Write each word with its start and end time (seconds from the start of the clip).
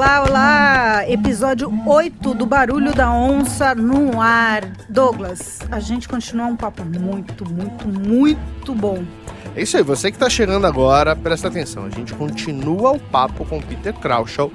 Olá, 0.00 0.22
olá! 0.22 1.10
Episódio 1.10 1.70
8 1.86 2.32
do 2.32 2.46
Barulho 2.46 2.90
da 2.94 3.12
Onça 3.12 3.74
no 3.74 4.18
ar. 4.18 4.64
Douglas, 4.88 5.58
a 5.70 5.78
gente 5.78 6.08
continua 6.08 6.46
um 6.46 6.56
papo 6.56 6.82
muito, 6.82 7.44
muito, 7.46 7.86
muito 7.86 8.74
bom. 8.74 9.04
É 9.54 9.60
isso 9.60 9.76
aí, 9.76 9.82
você 9.82 10.10
que 10.10 10.16
está 10.16 10.30
chegando 10.30 10.66
agora, 10.66 11.14
presta 11.14 11.48
atenção. 11.48 11.84
A 11.84 11.90
gente 11.90 12.14
continua 12.14 12.92
o 12.92 12.98
papo 12.98 13.44
com 13.44 13.60
Peter 13.60 13.92
Kraushaw, 13.92 14.50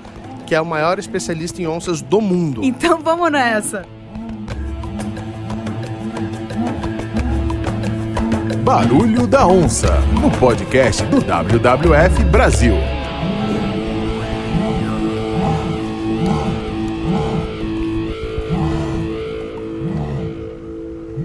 que 0.47 0.55
é 0.55 0.59
o 0.59 0.65
maior 0.65 0.97
especialista 0.97 1.61
em 1.61 1.67
onças 1.67 2.01
do 2.01 2.19
mundo. 2.19 2.63
Então 2.63 2.99
vamos 3.03 3.31
nessa! 3.31 3.85
Barulho 8.63 9.27
da 9.27 9.45
Onça, 9.45 9.93
no 10.19 10.31
podcast 10.39 11.03
do 11.03 11.17
WWF 11.17 12.23
Brasil. 12.31 12.94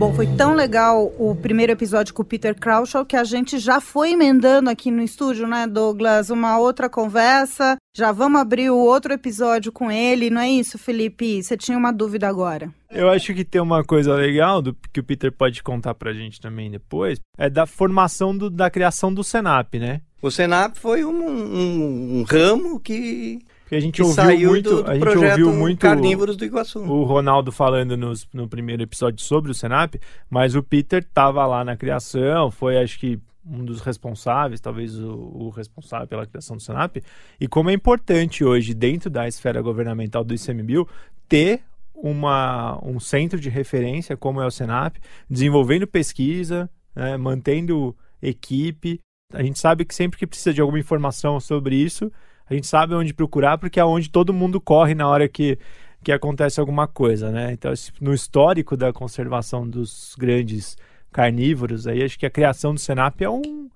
Bom, 0.00 0.14
foi 0.14 0.27
tão 0.34 0.54
legal 0.54 1.12
o 1.18 1.36
primeiro 1.36 1.72
episódio 1.72 2.14
com 2.14 2.22
o 2.22 2.24
Peter 2.24 2.58
Kraushaw 2.58 3.04
que 3.04 3.14
a 3.14 3.22
gente 3.22 3.58
já 3.58 3.82
foi 3.82 4.12
emendando 4.12 4.70
aqui 4.70 4.91
no 4.91 5.02
estúdio, 5.02 5.46
né, 5.46 5.66
Douglas? 5.66 6.30
Uma 6.30 6.58
outra 6.58 6.88
conversa. 6.88 7.77
Já 7.95 8.10
vamos 8.10 8.41
abrir 8.41 8.70
o 8.70 8.78
outro 8.78 9.12
episódio 9.12 9.70
com 9.70 9.91
ele, 9.91 10.30
não 10.30 10.41
é 10.41 10.48
isso, 10.48 10.78
Felipe? 10.78 11.42
Você 11.42 11.55
tinha 11.55 11.77
uma 11.77 11.92
dúvida 11.92 12.27
agora. 12.27 12.72
Eu 12.91 13.10
acho 13.10 13.34
que 13.34 13.44
tem 13.44 13.60
uma 13.60 13.84
coisa 13.84 14.14
legal 14.14 14.62
do, 14.62 14.74
que 14.91 15.00
o 15.00 15.05
Peter 15.05 15.30
pode 15.30 15.62
contar 15.62 15.94
pra 15.94 16.14
gente 16.14 16.41
também 16.41 16.70
depois, 16.70 17.20
é 17.36 17.50
da 17.50 17.66
formação 17.66 18.34
do, 18.34 18.48
da 18.48 18.70
criação 18.70 19.12
do 19.12 19.22
Senap, 19.22 19.75
né? 19.75 20.00
O 20.22 20.30
Senap 20.30 20.78
foi 20.78 21.05
um, 21.05 21.28
um, 21.28 22.20
um 22.20 22.22
ramo 22.22 22.80
que 22.80 23.41
porque 23.70 23.76
a 23.76 23.80
gente 23.80 24.02
ouviu 24.02 24.50
muito, 24.50 24.68
do, 24.68 24.82
do 24.82 24.90
a 24.90 24.94
gente 24.94 25.16
ouviu 25.16 25.52
muito 25.52 25.78
Carnívoros 25.78 26.36
do 26.36 26.44
Iguaçu. 26.44 26.80
O 26.80 27.04
Ronaldo 27.04 27.52
falando 27.52 27.96
nos, 27.96 28.26
no 28.32 28.48
primeiro 28.48 28.82
episódio 28.82 29.24
sobre 29.24 29.52
o 29.52 29.54
Senap, 29.54 29.94
mas 30.28 30.56
o 30.56 30.62
Peter 30.62 31.04
estava 31.04 31.46
lá 31.46 31.64
na 31.64 31.76
criação, 31.76 32.50
foi 32.50 32.82
acho 32.82 32.98
que 32.98 33.20
um 33.46 33.64
dos 33.64 33.80
responsáveis, 33.80 34.60
talvez 34.60 34.98
o, 34.98 35.12
o, 35.12 35.50
responsável 35.50 36.08
pela 36.08 36.26
criação 36.26 36.56
do 36.56 36.62
Senap, 36.62 36.96
e 37.41 37.46
como 37.46 37.70
é 37.70 37.72
importante 37.72 38.44
hoje, 38.44 38.74
dentro 38.74 39.08
da 39.08 39.28
esfera 39.28 39.62
governamental 39.62 40.24
do 40.24 40.34
ICMBio, 40.34 40.88
ter 41.28 41.60
uma, 41.94 42.76
um 42.84 42.98
centro 42.98 43.38
de 43.38 43.48
referência 43.48 44.16
como 44.16 44.41
é 44.41 44.46
o 44.46 44.50
Senap, 44.50 44.96
desenvolvendo 45.28 45.86
pesquisa, 45.86 46.68
né, 46.92 47.16
mantendo 47.16 47.96
equipe. 48.20 48.98
A 49.32 49.44
gente 49.44 49.60
sabe 49.60 49.84
que 49.84 49.94
sempre 49.94 50.18
que 50.18 50.26
precisa 50.26 50.52
de 50.52 50.60
alguma 50.60 50.80
informação 50.80 51.38
sobre 51.38 51.76
isso, 51.76 52.10
a 52.51 52.55
gente 52.55 52.67
sabe 52.67 52.95
onde 52.95 53.15
procurar 53.15 53.56
porque 53.59 53.79
é 53.79 53.84
onde 53.84 54.11
todo 54.11 54.34
mundo 54.34 54.61
corre 54.61 54.93
na 54.93 55.09
hora 55.09 55.29
que, 55.29 55.56
que 56.03 56.11
acontece 56.11 56.59
alguma 56.59 56.89
coisa, 56.89 57.31
né? 57.31 57.53
Então, 57.53 57.73
no 58.01 58.12
histórico 58.12 58.77
da 58.77 58.93
conservação 58.93 59.67
dos 59.67 60.17
grandes 60.19 60.77
carnívoros, 61.12 61.87
aí 61.87 62.03
acho 62.03 62.19
que 62.19 62.27
a 62.27 62.31
criação 62.31 62.75
do 62.75 62.81
Senap 62.81 63.23
é 63.23 63.31
um, 63.31 63.71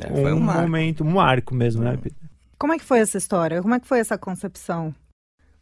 é, 0.00 0.12
um, 0.12 0.36
um 0.36 0.40
momento, 0.40 1.04
um 1.04 1.12
marco 1.12 1.54
mesmo, 1.54 1.84
né, 1.84 1.96
Peter? 1.96 2.18
Como 2.58 2.72
é 2.72 2.78
que 2.78 2.84
foi 2.84 2.98
essa 2.98 3.16
história? 3.16 3.62
Como 3.62 3.74
é 3.74 3.80
que 3.80 3.86
foi 3.86 4.00
essa 4.00 4.18
concepção? 4.18 4.92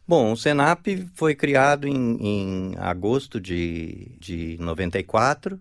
Bom, 0.07 0.33
o 0.33 0.37
Senap 0.37 0.85
foi 1.15 1.33
criado 1.33 1.87
em, 1.87 2.17
em 2.21 2.75
agosto 2.77 3.41
de, 3.41 4.11
de 4.19 4.55
94. 4.59 5.59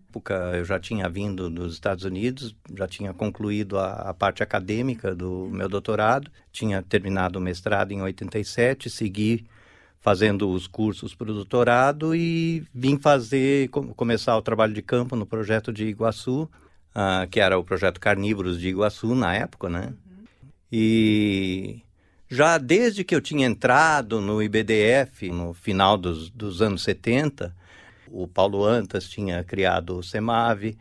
Eu 0.53 0.65
já 0.67 0.79
tinha 0.79 1.09
vindo 1.09 1.49
dos 1.49 1.73
Estados 1.73 2.05
Unidos, 2.05 2.55
já 2.77 2.87
tinha 2.87 3.15
concluído 3.15 3.79
a, 3.79 4.11
a, 4.11 4.13
parte 4.13 4.43
acadêmica 4.43 5.15
do 5.15 5.49
meu 5.51 5.67
doutorado, 5.67 6.31
tinha 6.53 6.83
terminado 6.83 7.39
o 7.39 7.43
mestrado 7.43 7.93
em 7.93 8.03
87, 8.03 8.91
segui 8.91 9.47
fazendo 9.99 10.51
os 10.51 10.67
cursos 10.67 11.15
para 11.15 11.31
o 11.31 11.35
doutorado 11.35 12.15
e 12.15 12.67
vim 12.75 12.99
fazer, 12.99 13.71
começar 13.71 14.37
o 14.37 14.43
trabalho 14.43 14.75
de 14.75 14.83
campo 14.83 15.17
no 15.17 15.25
projeto 15.25 15.73
de 15.73 15.87
Iguaçu, 15.87 16.43
uh, 16.43 17.27
que 17.31 17.41
era 17.41 17.59
o 17.59 17.65
projeto 17.65 17.99
Carnívoros 17.99 18.61
de 18.61 18.69
Iguaçu 18.69 19.15
na 19.15 19.35
época, 19.35 19.71
né? 19.71 19.95
Uhum. 20.07 20.25
E 20.71 21.84
já 22.35 22.59
desde 22.59 23.05
que 23.05 23.15
eu 23.15 23.21
tinha 23.21 23.47
entrado 23.47 24.21
no 24.21 24.43
IBDF, 24.43 25.31
no 25.31 25.55
final 25.55 25.97
dos, 25.97 26.29
dos 26.31 26.61
anos 26.61 26.83
70, 26.83 27.55
o 28.11 28.27
Paulo 28.27 28.65
Antas 28.65 29.09
tinha 29.09 29.43
criado 29.45 29.99
o 29.99 30.03
SEMAV, 30.03 30.77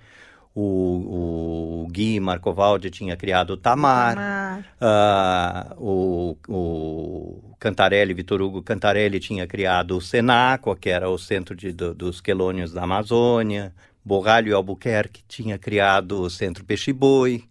o, 0.56 1.86
o 1.86 1.88
Gui 1.92 2.20
Marcovaldi 2.20 2.92
tinha 2.92 3.16
criado 3.16 3.52
o 3.52 3.58
Tamar, 3.58 4.16
Tamar. 4.16 5.76
Uh, 5.80 5.84
o, 5.84 6.38
o 6.48 7.56
Cantarelli, 7.60 8.14
Vitor 8.14 8.42
Hugo 8.42 8.62
Cantarelli 8.62 9.20
tinha 9.20 9.48
criado 9.48 9.98
o 9.98 10.02
Senaco, 10.02 10.76
que 10.76 10.90
era 10.90 11.10
o 11.10 11.18
centro 11.18 11.56
de, 11.56 11.72
do, 11.72 11.94
dos 11.94 12.22
quelônios 12.22 12.72
da 12.72 12.84
Amazônia, 12.84 13.74
Borralho 14.06 14.56
Albuquerque 14.56 15.24
tinha 15.28 15.58
criado 15.58 16.22
o 16.22 16.30
Centro 16.30 16.64
Peixe 16.66 16.92
Boi, 16.92 17.46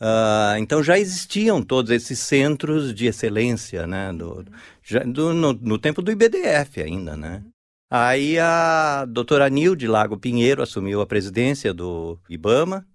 Uh, 0.00 0.56
então 0.58 0.82
já 0.82 0.98
existiam 0.98 1.62
todos 1.62 1.90
esses 1.90 2.18
centros 2.18 2.94
de 2.94 3.06
excelência, 3.06 3.86
né? 3.86 4.10
Do, 4.12 4.46
já, 4.82 5.00
do, 5.00 5.34
no, 5.34 5.52
no, 5.52 5.78
tempo 5.78 6.00
do 6.00 6.10
IBDF 6.10 6.80
ainda, 6.80 7.16
né? 7.16 7.42
Aí 7.90 8.38
a 8.38 9.04
doutora 9.04 9.50
Nilde 9.50 9.86
Lago 9.86 10.16
Pinheiro 10.16 10.62
assumiu 10.62 11.02
a 11.02 11.06
presidência 11.06 11.74
do 11.74 12.18
IBAMA 12.30 12.86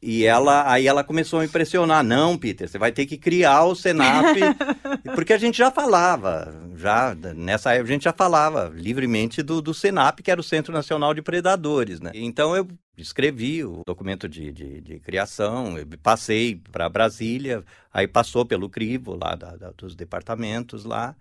e 0.00 0.24
ela, 0.24 0.70
aí 0.70 0.86
ela 0.86 1.02
começou 1.02 1.40
a 1.40 1.44
impressionar. 1.44 2.04
Não, 2.04 2.38
Peter, 2.38 2.68
você 2.68 2.78
vai 2.78 2.92
ter 2.92 3.04
que 3.04 3.18
criar 3.18 3.64
o 3.64 3.74
Senap. 3.74 4.36
porque 5.14 5.32
a 5.32 5.38
gente 5.38 5.58
já 5.58 5.70
falava, 5.70 6.54
já 6.76 7.14
nessa 7.34 7.72
época 7.72 7.88
a 7.88 7.92
gente 7.92 8.04
já 8.04 8.12
falava 8.12 8.70
livremente 8.74 9.42
do, 9.42 9.60
do 9.60 9.74
Senap, 9.74 10.20
que 10.20 10.30
era 10.30 10.40
o 10.40 10.44
Centro 10.44 10.72
Nacional 10.72 11.14
de 11.14 11.20
Predadores, 11.22 12.00
né? 12.00 12.10
Então 12.14 12.54
eu 12.54 12.68
escrevi 12.96 13.64
o 13.64 13.82
documento 13.86 14.28
de, 14.28 14.52
de, 14.52 14.80
de 14.80 15.00
criação, 15.00 15.74
passei 16.02 16.60
para 16.70 16.88
Brasília, 16.88 17.64
aí 17.92 18.06
passou 18.06 18.44
pelo 18.46 18.68
crivo 18.68 19.16
lá 19.16 19.34
da, 19.34 19.56
da, 19.56 19.70
dos 19.72 19.94
departamentos 19.94 20.84
lá. 20.84 21.16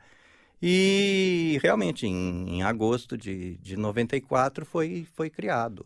E 0.62 1.60
realmente, 1.62 2.08
em, 2.08 2.58
em 2.58 2.64
agosto 2.64 3.18
de, 3.18 3.58
de 3.58 3.76
94, 3.76 4.66
foi, 4.66 5.06
foi 5.14 5.30
criado 5.30 5.86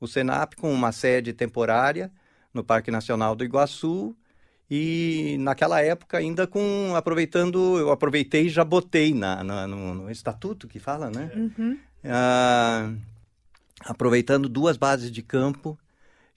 o 0.00 0.06
Senap 0.06 0.54
com 0.54 0.72
uma 0.72 0.92
sede 0.92 1.32
temporária 1.32 2.10
no 2.52 2.62
Parque 2.64 2.90
Nacional 2.90 3.34
do 3.34 3.44
Iguaçu. 3.44 4.14
E 4.68 5.36
naquela 5.38 5.80
época, 5.80 6.18
ainda 6.18 6.44
com. 6.44 6.94
aproveitando, 6.96 7.78
eu 7.78 7.92
aproveitei 7.92 8.46
e 8.46 8.48
já 8.48 8.64
botei 8.64 9.14
na, 9.14 9.44
na 9.44 9.66
no, 9.66 9.94
no, 9.94 10.10
estatuto 10.10 10.66
que 10.66 10.80
fala, 10.80 11.08
né? 11.08 11.30
Uhum. 11.36 11.78
Ah, 12.04 12.90
aproveitando 13.84 14.48
duas 14.48 14.76
bases 14.76 15.10
de 15.10 15.22
campo, 15.22 15.78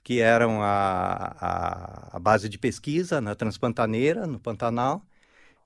que 0.03 0.19
eram 0.19 0.61
a, 0.61 1.35
a, 1.39 2.17
a, 2.17 2.19
base 2.19 2.49
de 2.49 2.57
pesquisa 2.57 3.21
na 3.21 3.35
Transpantaneira, 3.35 4.25
no 4.25 4.39
Pantanal, 4.39 5.05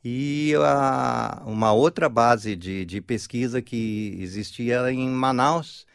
e 0.03 0.53
a, 0.57 1.43
uma 1.45 1.71
outra 1.71 2.09
base 2.09 2.55
de, 2.55 2.85
de 2.85 3.01
pesquisa 3.01 3.61
que 3.61 4.17
existia 4.19 4.91
em 4.91 5.07
Manaus, 5.09 5.85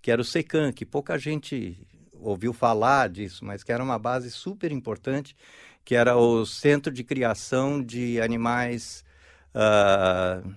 que 0.00 0.10
era 0.10 0.22
o 0.22 0.24
SECAM, 0.24 0.72
que 0.72 0.86
pouca 0.86 1.18
gente 1.18 1.78
ouviu 2.20 2.52
falar 2.52 3.08
disso, 3.08 3.44
mas 3.44 3.62
que 3.62 3.72
era 3.72 3.82
uma 3.82 3.98
base 3.98 4.30
super 4.30 4.72
importante, 4.72 5.36
que 5.84 5.94
era 5.94 6.16
o 6.16 6.44
Centro 6.44 6.92
de 6.92 7.04
Criação 7.04 7.82
de 7.82 8.20
Animais 8.20 9.04
uh, 9.54 10.48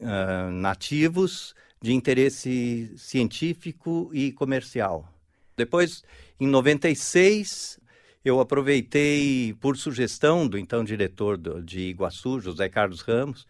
uh, 0.00 0.50
Nativos 0.50 1.54
de 1.86 1.92
Interesse 1.92 2.92
Científico 2.96 4.10
e 4.12 4.32
Comercial. 4.32 5.08
Depois, 5.56 6.02
em 6.40 6.48
96, 6.48 7.78
eu 8.24 8.40
aproveitei, 8.40 9.54
por 9.60 9.76
sugestão 9.76 10.48
do 10.48 10.58
então 10.58 10.82
diretor 10.82 11.36
do, 11.36 11.62
de 11.62 11.82
Iguaçu, 11.82 12.40
José 12.40 12.68
Carlos 12.68 13.02
Ramos, 13.02 13.46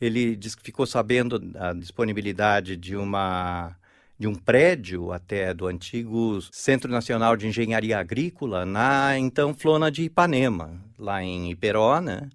ele 0.00 0.34
disse 0.34 0.56
que 0.56 0.62
ficou 0.62 0.86
sabendo 0.86 1.38
da 1.38 1.74
disponibilidade 1.74 2.74
de 2.74 2.96
uma 2.96 3.76
de 4.18 4.26
um 4.26 4.34
prédio 4.34 5.12
até 5.12 5.52
do 5.52 5.66
antigo 5.66 6.40
Centro 6.52 6.90
Nacional 6.90 7.36
de 7.36 7.48
Engenharia 7.48 7.98
Agrícola 7.98 8.64
na 8.64 9.18
então 9.18 9.52
Flona 9.52 9.90
de 9.90 10.04
Ipanema, 10.04 10.80
lá 10.98 11.22
em 11.22 11.50
Iperó, 11.50 12.00
né? 12.00 12.30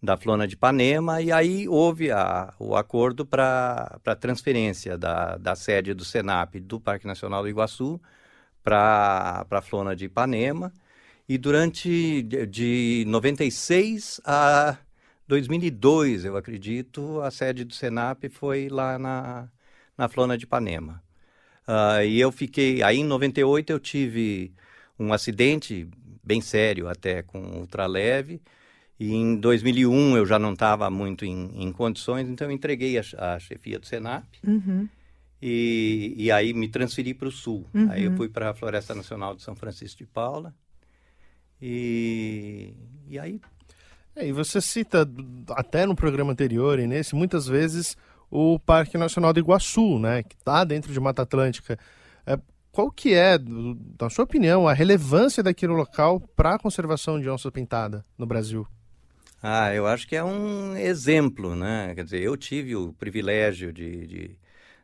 Da 0.00 0.16
Flona 0.16 0.46
de 0.46 0.54
Ipanema, 0.54 1.20
e 1.20 1.32
aí 1.32 1.68
houve 1.68 2.12
a, 2.12 2.54
o 2.58 2.76
acordo 2.76 3.26
para 3.26 3.98
a 4.06 4.14
transferência 4.14 4.96
da, 4.96 5.36
da 5.36 5.56
sede 5.56 5.92
do 5.92 6.04
Senap 6.04 6.54
do 6.60 6.78
Parque 6.78 7.06
Nacional 7.06 7.42
do 7.42 7.48
Iguaçu 7.48 8.00
para 8.62 9.44
a 9.50 9.62
Flona 9.62 9.96
de 9.96 10.04
Ipanema. 10.04 10.72
E 11.28 11.36
durante 11.36 12.22
de, 12.22 12.46
de 12.46 13.04
96 13.08 14.20
a 14.24 14.78
2002, 15.26 16.24
eu 16.24 16.36
acredito, 16.36 17.20
a 17.20 17.30
sede 17.30 17.64
do 17.64 17.74
Senap 17.74 18.24
foi 18.30 18.68
lá 18.68 18.98
na, 18.98 19.48
na 19.96 20.08
Flona 20.08 20.38
de 20.38 20.44
Ipanema. 20.44 21.02
Uh, 21.66 22.02
e 22.02 22.20
eu 22.20 22.32
fiquei. 22.32 22.82
Aí 22.82 22.98
em 22.98 23.04
98 23.04 23.70
eu 23.70 23.80
tive 23.80 24.54
um 24.98 25.12
acidente 25.12 25.88
bem 26.24 26.40
sério 26.40 26.88
até 26.88 27.22
com 27.22 27.38
ultraleve 27.58 28.40
E 28.98 29.14
em 29.14 29.36
2001 29.36 30.16
eu 30.16 30.26
já 30.26 30.38
não 30.38 30.54
estava 30.54 30.90
muito 30.90 31.24
em, 31.24 31.50
em, 31.54 31.72
condições, 31.72 32.28
então 32.28 32.48
eu 32.48 32.52
entreguei 32.52 32.98
a, 32.98 33.02
a 33.34 33.38
chefia 33.38 33.78
do 33.78 33.86
Senap. 33.86 34.24
Uhum. 34.44 34.88
E, 35.40 36.14
e, 36.16 36.32
aí 36.32 36.52
me 36.52 36.68
transferi 36.68 37.14
para 37.14 37.28
o 37.28 37.30
sul. 37.30 37.64
Uhum. 37.72 37.90
Aí 37.92 38.02
eu 38.02 38.16
fui 38.16 38.28
para 38.28 38.50
a 38.50 38.54
Floresta 38.54 38.92
Nacional 38.94 39.36
de 39.36 39.42
São 39.42 39.54
Francisco 39.54 39.98
de 39.98 40.06
Paula. 40.06 40.52
E, 41.62 42.74
e 43.06 43.18
aí. 43.20 43.40
É, 44.16 44.26
e 44.26 44.32
você 44.32 44.60
cita 44.60 45.08
até 45.50 45.86
no 45.86 45.94
programa 45.94 46.32
anterior 46.32 46.80
e 46.80 46.88
nesse, 46.88 47.14
muitas 47.14 47.46
vezes, 47.46 47.96
o 48.28 48.58
Parque 48.58 48.98
Nacional 48.98 49.32
do 49.32 49.38
Iguaçu, 49.38 50.00
né? 50.00 50.24
Que 50.24 50.34
está 50.34 50.64
dentro 50.64 50.92
de 50.92 50.98
Mata 50.98 51.22
Atlântica. 51.22 51.78
É, 52.26 52.36
qual 52.72 52.90
que 52.90 53.14
é, 53.14 53.38
na 54.00 54.10
sua 54.10 54.24
opinião, 54.24 54.66
a 54.66 54.72
relevância 54.72 55.40
daquele 55.40 55.72
local 55.72 56.18
para 56.34 56.56
a 56.56 56.58
conservação 56.58 57.20
de 57.20 57.30
onça 57.30 57.48
pintada 57.52 58.04
no 58.18 58.26
Brasil? 58.26 58.66
Ah, 59.42 59.72
eu 59.72 59.86
acho 59.86 60.06
que 60.08 60.16
é 60.16 60.24
um 60.24 60.76
exemplo, 60.76 61.54
né? 61.54 61.94
Quer 61.94 62.04
dizer, 62.04 62.22
eu 62.22 62.36
tive 62.36 62.74
o 62.74 62.92
privilégio 62.92 63.72
de, 63.72 64.06
de 64.06 64.38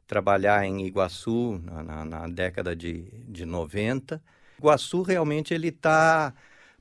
trabalhar 0.07 0.65
em 0.65 0.87
Iguaçu 0.87 1.61
na, 1.65 1.83
na, 1.83 2.05
na, 2.05 2.29
década 2.29 2.77
de, 2.77 3.03
de 3.27 3.45
90. 3.45 4.23
Iguaçu 4.59 5.03
realmente 5.03 5.53
ele 5.53 5.69
está 5.69 6.33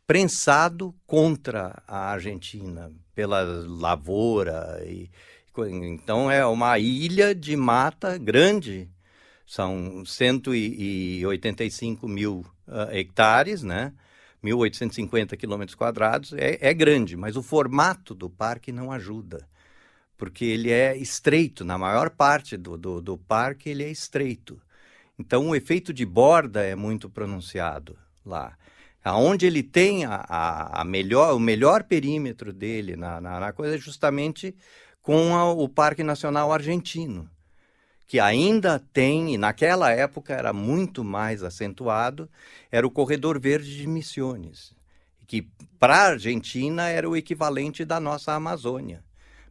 prensado 0.06 0.94
contra 1.08 1.82
a 1.88 2.12
Argentina 2.12 2.92
pela 3.16 3.42
lavoura 3.42 4.84
e 4.86 5.10
então 5.56 6.32
é 6.32 6.44
uma 6.46 6.80
ilha 6.80 7.36
de 7.36 7.56
mata 7.56 8.18
grande, 8.18 8.90
são 9.46 10.04
185 10.04 12.08
mil 12.08 12.44
uh, 12.68 12.90
hectares, 12.92 13.62
né? 13.62 13.94
1.850 14.44 15.38
quilômetros 15.38 15.76
quadrados, 15.76 16.34
é, 16.34 16.58
é 16.60 16.74
grande, 16.74 17.16
mas 17.16 17.38
o 17.38 17.44
formato 17.44 18.14
do 18.14 18.30
parque 18.30 18.72
não 18.72 18.92
ajuda, 18.92 19.48
porque 20.18 20.46
ele 20.46 20.70
é 20.70 20.98
estreito, 20.98 21.64
na 21.64 21.78
maior 21.78 22.10
parte 22.10 22.58
do, 22.58 22.78
do, 22.78 23.02
do 23.02 23.18
parque 23.18 23.70
ele 23.70 23.84
é 23.84 23.90
estreito. 23.90 24.62
Então 25.18 25.50
o 25.50 25.56
efeito 25.56 25.94
de 25.94 26.06
borda 26.06 26.64
é 26.64 26.76
muito 26.76 27.10
pronunciado 27.10 27.98
lá. 28.26 28.58
Aonde 29.04 29.46
ele 29.46 29.62
tem 29.62 30.06
a, 30.06 30.16
a, 30.28 30.82
a 30.82 30.86
melhor, 30.86 31.36
o 31.36 31.40
melhor 31.40 31.84
perímetro 31.84 32.54
dele 32.54 32.96
na, 32.96 33.20
na, 33.20 33.40
na 33.40 33.54
coisa 33.54 33.76
é 33.76 33.78
justamente 33.78 34.56
com 35.02 35.36
a, 35.36 35.52
o 35.52 35.68
Parque 35.68 36.04
Nacional 36.04 36.52
Argentino 36.52 37.30
que 38.14 38.20
ainda 38.20 38.78
tem, 38.78 39.34
e 39.34 39.40
naquela 39.40 39.90
época 39.90 40.36
era 40.36 40.54
muito 40.54 41.04
mais 41.04 41.42
acentuado, 41.42 42.30
era 42.72 42.86
o 42.86 42.92
Corredor 42.92 43.40
Verde 43.40 43.76
de 43.76 43.88
Missões, 43.88 44.72
que 45.26 45.48
para 45.80 45.96
a 45.96 46.08
Argentina 46.10 46.88
era 46.88 47.10
o 47.10 47.18
equivalente 47.18 47.84
da 47.84 48.00
nossa 48.00 48.32
Amazônia. 48.34 49.04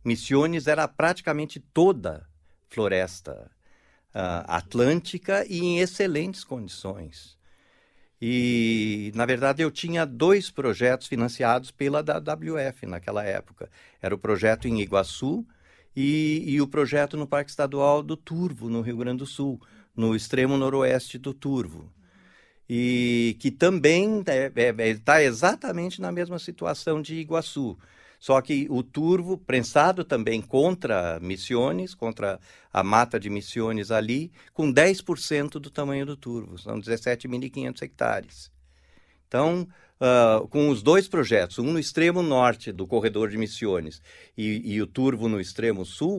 Missões 0.04 0.68
era 0.68 0.86
praticamente 0.86 1.58
toda 1.58 2.24
floresta 2.68 3.50
uh, 4.14 4.46
atlântica 4.46 5.44
e 5.48 5.58
em 5.58 5.80
excelentes 5.80 6.44
condições. 6.44 7.36
E, 8.20 9.10
na 9.16 9.26
verdade, 9.26 9.60
eu 9.60 9.72
tinha 9.72 10.06
dois 10.06 10.52
projetos 10.52 11.08
financiados 11.08 11.72
pela 11.72 12.00
WWF 12.00 12.86
naquela 12.86 13.24
época. 13.24 13.68
Era 14.00 14.14
o 14.14 14.18
projeto 14.18 14.68
em 14.68 14.80
Iguaçu, 14.80 15.44
e, 15.94 16.44
e 16.46 16.60
o 16.60 16.66
projeto 16.66 17.16
no 17.16 17.26
Parque 17.26 17.50
Estadual 17.50 18.02
do 18.02 18.16
Turvo, 18.16 18.68
no 18.68 18.80
Rio 18.80 18.96
Grande 18.96 19.18
do 19.18 19.26
Sul, 19.26 19.60
no 19.94 20.16
extremo 20.16 20.56
noroeste 20.56 21.18
do 21.18 21.34
Turvo. 21.34 21.92
E 22.68 23.36
que 23.40 23.50
também 23.50 24.20
está 24.20 24.32
é, 24.32 24.52
é, 24.54 24.90
é 24.90 24.94
tá 24.94 25.22
exatamente 25.22 26.00
na 26.00 26.10
mesma 26.10 26.38
situação 26.38 27.02
de 27.02 27.16
Iguaçu. 27.16 27.76
Só 28.22 28.40
que 28.40 28.68
o 28.70 28.84
turvo, 28.84 29.36
prensado 29.36 30.04
também 30.04 30.40
contra 30.40 31.18
Missiones, 31.18 31.92
contra 31.92 32.38
a 32.72 32.82
mata 32.84 33.18
de 33.18 33.28
Missiones 33.28 33.90
ali, 33.90 34.30
com 34.54 34.72
10% 34.72 35.58
do 35.58 35.68
tamanho 35.68 36.06
do 36.06 36.16
turvo, 36.16 36.56
são 36.56 36.80
17.500 36.80 37.82
hectares. 37.82 38.52
Então, 39.32 39.66
uh, 39.98 40.46
com 40.48 40.68
os 40.68 40.82
dois 40.82 41.08
projetos, 41.08 41.58
um 41.58 41.72
no 41.72 41.78
extremo 41.78 42.22
norte 42.22 42.70
do 42.70 42.86
corredor 42.86 43.30
de 43.30 43.38
Missões 43.38 44.02
e, 44.36 44.74
e 44.74 44.82
o 44.82 44.86
Turvo 44.86 45.26
no 45.26 45.40
extremo 45.40 45.86
sul, 45.86 46.18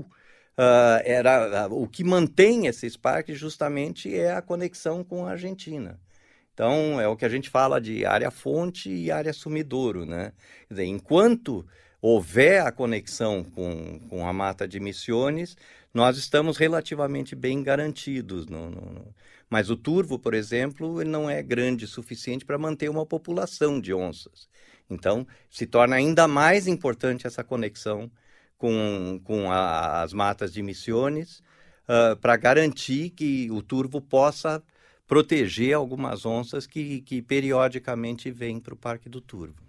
uh, 0.57 0.99
era 1.05 1.67
uh, 1.69 1.79
o 1.79 1.87
que 1.87 2.03
mantém 2.03 2.65
esses 2.65 2.97
parques 2.97 3.37
justamente 3.37 4.11
é 4.11 4.33
a 4.33 4.41
conexão 4.41 5.03
com 5.03 5.27
a 5.27 5.29
Argentina. 5.33 5.99
Então, 6.55 6.99
é 6.99 7.07
o 7.07 7.15
que 7.15 7.23
a 7.23 7.29
gente 7.29 7.51
fala 7.51 7.79
de 7.79 8.03
área 8.03 8.31
fonte 8.31 8.89
e 8.89 9.11
área 9.11 9.31
sumidouro, 9.31 10.07
né? 10.07 10.33
Dizer, 10.67 10.85
enquanto 10.85 11.63
houver 12.01 12.65
a 12.65 12.71
conexão 12.71 13.43
com, 13.43 13.99
com 14.09 14.27
a 14.27 14.33
mata 14.33 14.67
de 14.67 14.79
Missões, 14.79 15.55
nós 15.93 16.17
estamos 16.17 16.57
relativamente 16.57 17.35
bem 17.35 17.61
garantidos 17.61 18.47
no, 18.47 18.69
no, 18.69 19.15
mas 19.49 19.69
o 19.69 19.77
turvo, 19.77 20.17
por 20.17 20.33
exemplo, 20.33 20.99
ele 21.01 21.09
não 21.09 21.29
é 21.29 21.43
grande 21.43 21.85
o 21.85 21.87
suficiente 21.87 22.45
para 22.45 22.57
manter 22.57 22.89
uma 22.89 23.05
população 23.05 23.79
de 23.79 23.93
onças. 23.93 24.49
Então, 24.89 25.27
se 25.49 25.65
torna 25.65 25.95
ainda 25.95 26.27
mais 26.27 26.67
importante 26.67 27.27
essa 27.27 27.43
conexão 27.43 28.11
com, 28.57 29.21
com 29.23 29.51
a, 29.51 30.01
as 30.01 30.13
matas 30.13 30.51
de 30.53 30.61
Missões 30.63 31.39
uh, 31.87 32.15
para 32.19 32.35
garantir 32.37 33.11
que 33.11 33.49
o 33.51 33.61
turvo 33.61 34.01
possa 34.01 34.63
proteger 35.07 35.75
algumas 35.75 36.25
onças 36.25 36.65
que, 36.65 37.01
que 37.01 37.21
periodicamente 37.21 38.31
vêm 38.31 38.59
para 38.59 38.73
o 38.73 38.77
Parque 38.77 39.09
do 39.09 39.21
Turvo. 39.21 39.62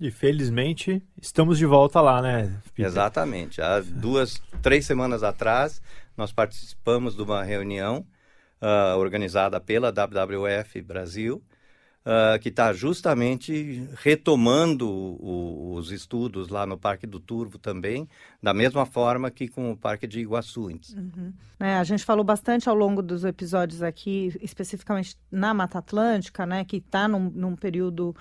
E 0.00 0.10
felizmente 0.10 1.02
estamos 1.20 1.58
de 1.58 1.66
volta 1.66 2.00
lá, 2.00 2.22
né? 2.22 2.60
Peter? 2.74 2.86
Exatamente. 2.86 3.60
Há 3.60 3.80
duas, 3.80 4.40
três 4.62 4.86
semanas 4.86 5.22
atrás, 5.22 5.82
nós 6.16 6.32
participamos 6.32 7.16
de 7.16 7.22
uma 7.22 7.42
reunião 7.42 8.06
uh, 8.62 8.96
organizada 8.96 9.60
pela 9.60 9.90
WWF 9.90 10.80
Brasil, 10.82 11.42
uh, 12.04 12.38
que 12.40 12.48
está 12.48 12.72
justamente 12.72 13.88
retomando 13.96 14.88
o, 14.88 15.74
os 15.74 15.90
estudos 15.90 16.48
lá 16.48 16.66
no 16.66 16.78
Parque 16.78 17.06
do 17.06 17.20
Turvo 17.20 17.58
também, 17.58 18.08
da 18.42 18.54
mesma 18.54 18.86
forma 18.86 19.30
que 19.30 19.48
com 19.48 19.70
o 19.70 19.76
Parque 19.76 20.06
de 20.06 20.20
Iguaçu. 20.20 20.68
Uhum. 20.68 21.32
É, 21.60 21.74
a 21.74 21.84
gente 21.84 22.04
falou 22.04 22.24
bastante 22.24 22.68
ao 22.68 22.74
longo 22.74 23.02
dos 23.02 23.24
episódios 23.24 23.82
aqui, 23.82 24.32
especificamente 24.40 25.16
na 25.30 25.52
Mata 25.52 25.78
Atlântica, 25.78 26.46
né, 26.46 26.64
que 26.64 26.76
está 26.76 27.08
num, 27.08 27.30
num, 27.30 27.56
período 27.56 28.14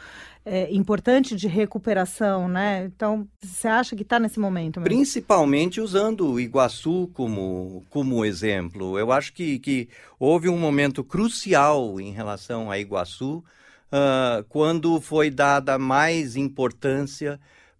é, 0.43 0.73
importante 0.73 1.35
de 1.35 1.47
recuperação, 1.47 2.47
né? 2.47 2.85
Então, 2.85 3.27
você 3.41 3.67
acha 3.67 3.95
que 3.95 4.01
está 4.01 4.19
nesse 4.19 4.39
momento? 4.39 4.79
Mesmo? 4.79 4.85
Principalmente 4.85 5.79
usando 5.79 6.31
o 6.31 6.39
Iguaçu 6.39 7.09
como, 7.13 7.85
como 7.89 8.25
exemplo. 8.25 8.97
Eu 8.97 9.11
acho 9.11 9.33
que, 9.33 9.59
que 9.59 9.89
houve 10.19 10.49
um 10.49 10.57
momento 10.57 11.03
crucial 11.03 11.99
em 12.01 12.11
relação 12.11 12.71
a 12.71 12.79
Iguaçu, 12.79 13.43
uh, 13.91 14.43
quando 14.49 14.99
foi 15.01 15.29
dada 15.29 15.77
mais 15.77 16.35
importância 16.35 17.39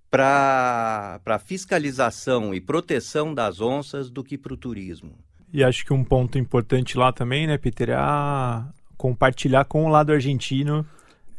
para 0.09 1.19
a 1.25 1.39
fiscalização 1.39 2.53
e 2.53 2.61
proteção 2.61 3.33
das 3.33 3.59
onças 3.59 4.09
do 4.09 4.23
que 4.23 4.37
para 4.37 4.53
o 4.53 4.57
turismo. 4.57 5.13
E 5.53 5.63
acho 5.63 5.85
que 5.85 5.93
um 5.93 6.03
ponto 6.03 6.37
importante 6.37 6.97
lá 6.97 7.11
também, 7.11 7.47
né, 7.47 7.57
Peter, 7.57 7.89
é 7.89 7.95
a 7.95 8.65
compartilhar 8.97 9.65
com 9.65 9.85
o 9.85 9.89
lado 9.89 10.11
argentino 10.11 10.85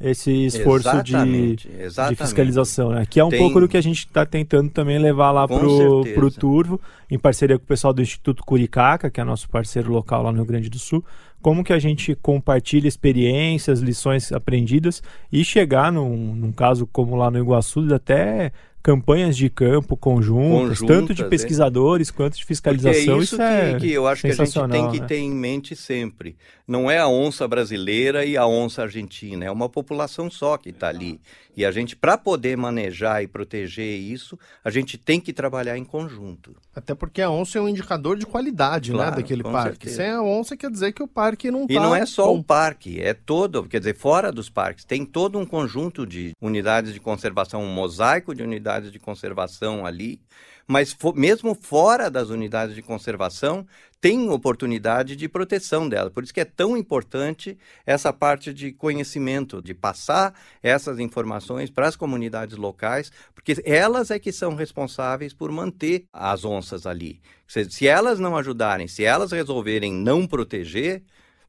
esse 0.00 0.30
esforço 0.46 0.88
exatamente, 0.88 1.68
de, 1.68 1.82
exatamente. 1.82 2.18
de, 2.18 2.24
fiscalização, 2.24 2.90
né? 2.90 3.04
Que 3.04 3.18
é 3.18 3.24
um 3.24 3.30
Tem... 3.30 3.40
pouco 3.40 3.60
do 3.60 3.68
que 3.68 3.76
a 3.76 3.80
gente 3.80 4.06
está 4.06 4.24
tentando 4.24 4.70
também 4.70 4.96
levar 4.96 5.32
lá 5.32 5.46
para 5.46 5.66
o 5.66 6.30
Turvo, 6.30 6.80
em 7.10 7.18
parceria 7.18 7.58
com 7.58 7.64
o 7.64 7.66
pessoal 7.66 7.92
do 7.92 8.00
Instituto 8.00 8.44
Curicaca, 8.44 9.10
que 9.10 9.20
é 9.20 9.24
nosso 9.24 9.48
parceiro 9.48 9.90
local 9.90 10.22
lá 10.22 10.30
no 10.30 10.36
Rio 10.36 10.46
Grande 10.46 10.70
do 10.70 10.78
Sul, 10.78 11.04
como 11.40 11.64
que 11.64 11.72
a 11.72 11.78
gente 11.78 12.14
compartilha 12.14 12.88
experiências, 12.88 13.80
lições 13.80 14.32
aprendidas 14.32 15.02
e 15.32 15.44
chegar 15.44 15.92
num, 15.92 16.34
num 16.34 16.52
caso 16.52 16.86
como 16.86 17.16
lá 17.16 17.30
no 17.30 17.38
Iguaçu, 17.38 17.92
até 17.94 18.52
campanhas 18.82 19.36
de 19.36 19.50
campo 19.50 19.96
conjuntas, 19.96 20.78
conjuntas 20.78 20.96
tanto 20.96 21.14
de 21.14 21.22
é. 21.22 21.28
pesquisadores 21.28 22.08
é. 22.08 22.12
quanto 22.12 22.36
de 22.36 22.44
fiscalização. 22.44 22.92
Porque 22.92 23.10
é 23.10 23.14
isso, 23.14 23.22
isso 23.22 23.36
que, 23.36 23.42
é 23.42 23.78
que, 23.78 23.92
eu 23.92 24.06
acho 24.06 24.22
que 24.22 24.28
a 24.28 24.34
gente 24.34 24.68
tem 24.70 24.90
que 24.90 25.00
né? 25.00 25.06
ter 25.06 25.18
em 25.18 25.30
mente 25.30 25.76
sempre. 25.76 26.36
Não 26.66 26.90
é 26.90 26.98
a 26.98 27.08
onça 27.08 27.46
brasileira 27.46 28.24
e 28.24 28.36
a 28.36 28.46
onça 28.46 28.82
argentina, 28.82 29.44
é 29.44 29.50
uma 29.50 29.68
população 29.68 30.30
só 30.30 30.56
que 30.56 30.70
está 30.70 30.88
ali. 30.88 31.20
E 31.58 31.64
a 31.64 31.72
gente, 31.72 31.96
para 31.96 32.16
poder 32.16 32.56
manejar 32.56 33.20
e 33.20 33.26
proteger 33.26 33.98
isso, 33.98 34.38
a 34.64 34.70
gente 34.70 34.96
tem 34.96 35.20
que 35.20 35.32
trabalhar 35.32 35.76
em 35.76 35.84
conjunto. 35.84 36.54
Até 36.72 36.94
porque 36.94 37.20
a 37.20 37.28
onça 37.28 37.58
é 37.58 37.60
um 37.60 37.68
indicador 37.68 38.16
de 38.16 38.24
qualidade 38.24 38.92
né, 38.92 38.98
claro, 38.98 39.10
né, 39.10 39.16
daquele 39.16 39.42
parque. 39.42 39.90
Certeza. 39.90 39.96
Sem 39.96 40.08
a 40.08 40.22
onça 40.22 40.56
quer 40.56 40.70
dizer 40.70 40.92
que 40.92 41.02
o 41.02 41.08
parque 41.08 41.50
não 41.50 41.62
está. 41.62 41.72
E 41.72 41.76
tá 41.76 41.82
não 41.82 41.96
é 41.96 42.06
só 42.06 42.26
bom. 42.26 42.38
o 42.38 42.44
parque, 42.44 43.00
é 43.02 43.12
todo, 43.12 43.64
quer 43.64 43.80
dizer, 43.80 43.96
fora 43.96 44.30
dos 44.30 44.48
parques. 44.48 44.84
Tem 44.84 45.04
todo 45.04 45.36
um 45.36 45.44
conjunto 45.44 46.06
de 46.06 46.32
unidades 46.40 46.94
de 46.94 47.00
conservação, 47.00 47.60
um 47.60 47.74
mosaico 47.74 48.36
de 48.36 48.44
unidades 48.44 48.92
de 48.92 49.00
conservação 49.00 49.84
ali. 49.84 50.20
Mas 50.64 50.96
mesmo 51.16 51.56
fora 51.56 52.08
das 52.08 52.28
unidades 52.28 52.76
de 52.76 52.82
conservação, 52.82 53.66
tem 54.00 54.28
oportunidade 54.30 55.16
de 55.16 55.28
proteção 55.28 55.88
dela. 55.88 56.10
Por 56.10 56.22
isso 56.22 56.32
que 56.32 56.40
é 56.40 56.44
tão 56.44 56.76
importante 56.76 57.58
essa 57.84 58.12
parte 58.12 58.54
de 58.54 58.72
conhecimento, 58.72 59.60
de 59.60 59.74
passar 59.74 60.34
essas 60.62 60.98
informações 60.98 61.70
para 61.70 61.88
as 61.88 61.96
comunidades 61.96 62.56
locais, 62.56 63.10
porque 63.34 63.60
elas 63.64 64.10
é 64.10 64.18
que 64.18 64.30
são 64.30 64.54
responsáveis 64.54 65.32
por 65.32 65.50
manter 65.50 66.04
as 66.12 66.44
onças 66.44 66.86
ali. 66.86 67.20
Se, 67.46 67.88
elas 67.88 68.18
não 68.20 68.36
ajudarem, 68.36 68.86
se 68.86 69.04
elas 69.04 69.32
resolverem 69.32 69.92
não 69.92 70.26
proteger, 70.26 71.02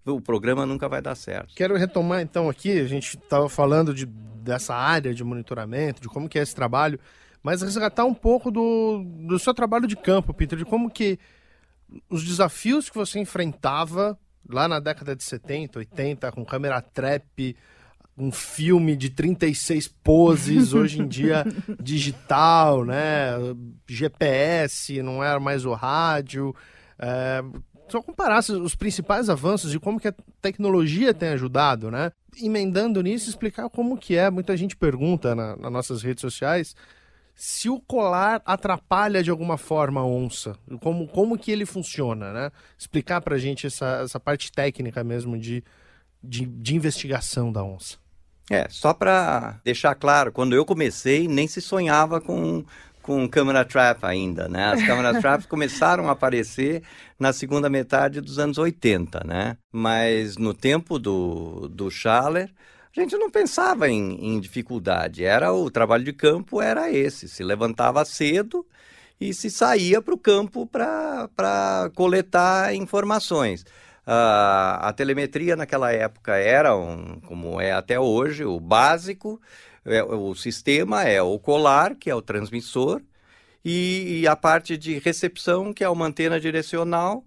o 0.06 0.20
programa 0.20 0.66
nunca 0.66 0.90
vai 0.90 1.02
dar 1.02 1.16
certo. 1.16 1.54
Quero 1.56 1.76
retomar 1.76 2.22
então 2.22 2.50
aqui, 2.50 2.80
a 2.80 2.88
gente 2.88 3.18
estava 3.18 3.48
falando 3.48 3.94
de, 3.94 4.06
dessa 4.06 4.74
área 4.74 5.14
de 5.14 5.24
monitoramento, 5.24 6.02
de 6.02 6.08
como 6.08 6.28
que 6.28 6.40
é 6.40 6.42
esse 6.42 6.56
trabalho, 6.56 7.00
mas 7.44 7.62
resgatar 7.62 8.06
um 8.06 8.14
pouco 8.14 8.50
do, 8.50 9.04
do 9.28 9.38
seu 9.38 9.54
trabalho 9.54 9.88
de 9.88 9.96
campo, 9.96 10.34
Peter, 10.34 10.58
de 10.58 10.66
como 10.66 10.90
que 10.90 11.20
os 12.10 12.24
desafios 12.24 12.90
que 12.90 12.96
você 12.96 13.20
enfrentava 13.20 14.18
lá 14.48 14.68
na 14.68 14.80
década 14.80 15.16
de 15.16 15.24
70, 15.24 15.80
80, 15.80 16.32
com 16.32 16.44
câmera 16.44 16.82
trap, 16.82 17.56
um 18.18 18.32
filme 18.32 18.96
de 18.96 19.10
36 19.10 19.88
poses, 19.88 20.74
hoje 20.74 21.02
em 21.02 21.08
dia 21.08 21.46
digital, 21.82 22.84
né? 22.84 23.32
GPS, 23.88 25.02
não 25.02 25.24
era 25.24 25.40
mais 25.40 25.66
o 25.66 25.74
rádio. 25.74 26.54
É, 26.98 27.44
só 27.88 28.02
comparar 28.02 28.40
os 28.40 28.76
principais 28.76 29.30
avanços 29.30 29.74
e 29.74 29.80
como 29.80 30.00
que 30.00 30.08
a 30.08 30.14
tecnologia 30.42 31.14
tem 31.14 31.30
ajudado, 31.30 31.90
né? 31.90 32.12
Emendando 32.42 33.02
nisso, 33.02 33.30
explicar 33.30 33.70
como 33.70 33.98
que 33.98 34.16
é. 34.16 34.30
Muita 34.30 34.56
gente 34.56 34.76
pergunta 34.76 35.34
na, 35.34 35.56
nas 35.56 35.72
nossas 35.72 36.04
redes 36.04 36.22
sociais 36.22 36.76
se 37.40 37.70
o 37.70 37.80
colar 37.80 38.42
atrapalha 38.46 39.24
de 39.24 39.32
alguma 39.32 39.58
forma 39.58 40.02
a 40.02 40.06
onça, 40.06 40.58
como, 40.82 41.08
como 41.08 41.38
que 41.38 41.50
ele 41.50 41.66
funciona, 41.66 42.34
né? 42.34 42.52
Explicar 42.78 43.22
pra 43.22 43.38
gente 43.38 43.66
essa, 43.66 44.02
essa 44.04 44.20
parte 44.20 44.52
técnica 44.52 45.06
mesmo 45.06 45.38
de, 45.40 45.64
de, 46.22 46.46
de 46.46 46.76
investigação 46.76 47.50
da 47.50 47.64
onça. 47.64 47.96
É, 48.52 48.68
só 48.70 48.94
para 48.94 49.58
deixar 49.64 49.96
claro, 49.96 50.34
quando 50.34 50.54
eu 50.54 50.66
comecei, 50.66 51.30
nem 51.30 51.48
se 51.48 51.62
sonhava 51.62 52.20
com, 52.20 52.66
com 53.02 53.26
câmera 53.26 53.64
trap 53.64 54.04
ainda, 54.04 54.50
né? 54.50 54.74
As 54.74 54.84
câmeras 54.84 55.20
trap 55.24 55.48
começaram 55.48 56.10
a 56.10 56.12
aparecer 56.12 56.84
na 57.18 57.32
segunda 57.32 57.70
metade 57.70 58.20
dos 58.20 58.38
anos 58.38 58.58
80, 58.58 59.24
né? 59.26 59.56
Mas 59.72 60.36
no 60.36 60.54
tempo 60.54 61.00
do, 61.00 61.70
do 61.70 61.90
Schaller, 61.90 62.52
a 62.96 63.00
gente 63.02 63.18
não 63.18 63.30
pensava 63.30 63.90
em, 63.90 64.36
em 64.36 64.40
dificuldade. 64.40 65.24
Era 65.24 65.54
o 65.54 65.70
trabalho 65.70 66.04
de 66.04 66.14
campo 66.14 66.62
era 66.62 66.92
esse. 66.92 67.28
Se 67.28 67.44
levantava 67.44 68.04
cedo 68.06 68.66
e 69.20 69.34
se 69.34 69.50
saía 69.50 70.02
para 70.02 70.14
o 70.14 70.18
campo 70.18 70.66
para 70.66 71.92
coletar 71.96 72.74
informações. 72.74 73.62
Uh, 74.08 74.80
a 74.82 74.94
telemetria 74.96 75.56
naquela 75.56 75.92
época 75.92 76.36
era, 76.36 76.76
um, 76.76 77.20
como 77.28 77.62
é 77.62 77.72
até 77.72 78.00
hoje, 78.00 78.44
o 78.44 78.60
básico. 78.60 79.40
É, 79.86 80.04
o 80.04 80.34
sistema 80.36 81.04
é 81.04 81.22
o 81.22 81.38
colar, 81.40 81.96
que 81.96 82.10
é 82.10 82.16
o 82.16 82.22
transmissor, 82.22 83.02
e, 83.64 84.22
e, 84.22 84.28
a 84.28 84.36
parte 84.36 84.78
de 84.78 85.00
recepção, 85.00 85.74
que 85.74 85.84
é 85.84 85.90
uma 85.90 86.06
antena 86.06 86.40
direcional, 86.40 87.24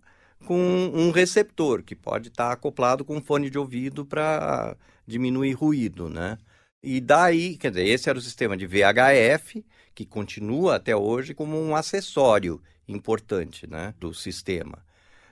com 0.46 0.58
um 0.94 1.10
receptor, 1.10 1.82
que 1.82 1.94
pode 1.94 2.28
estar 2.28 2.48
tá 2.48 2.52
acoplado 2.52 3.04
com 3.04 3.16
um 3.16 3.22
fone 3.22 3.48
de 3.50 3.58
ouvido 3.58 4.04
para 4.04 4.76
diminuir 5.06 5.52
ruído, 5.52 6.08
né? 6.08 6.38
E 6.82 7.00
daí, 7.00 7.56
quer 7.56 7.70
dizer, 7.70 7.86
esse 7.86 8.08
era 8.08 8.18
o 8.18 8.22
sistema 8.22 8.56
de 8.56 8.66
VHF, 8.66 9.64
que 9.94 10.04
continua 10.04 10.76
até 10.76 10.96
hoje 10.96 11.34
como 11.34 11.60
um 11.60 11.76
acessório 11.76 12.60
importante 12.88 13.66
né, 13.68 13.94
do 13.98 14.12
sistema. 14.12 14.84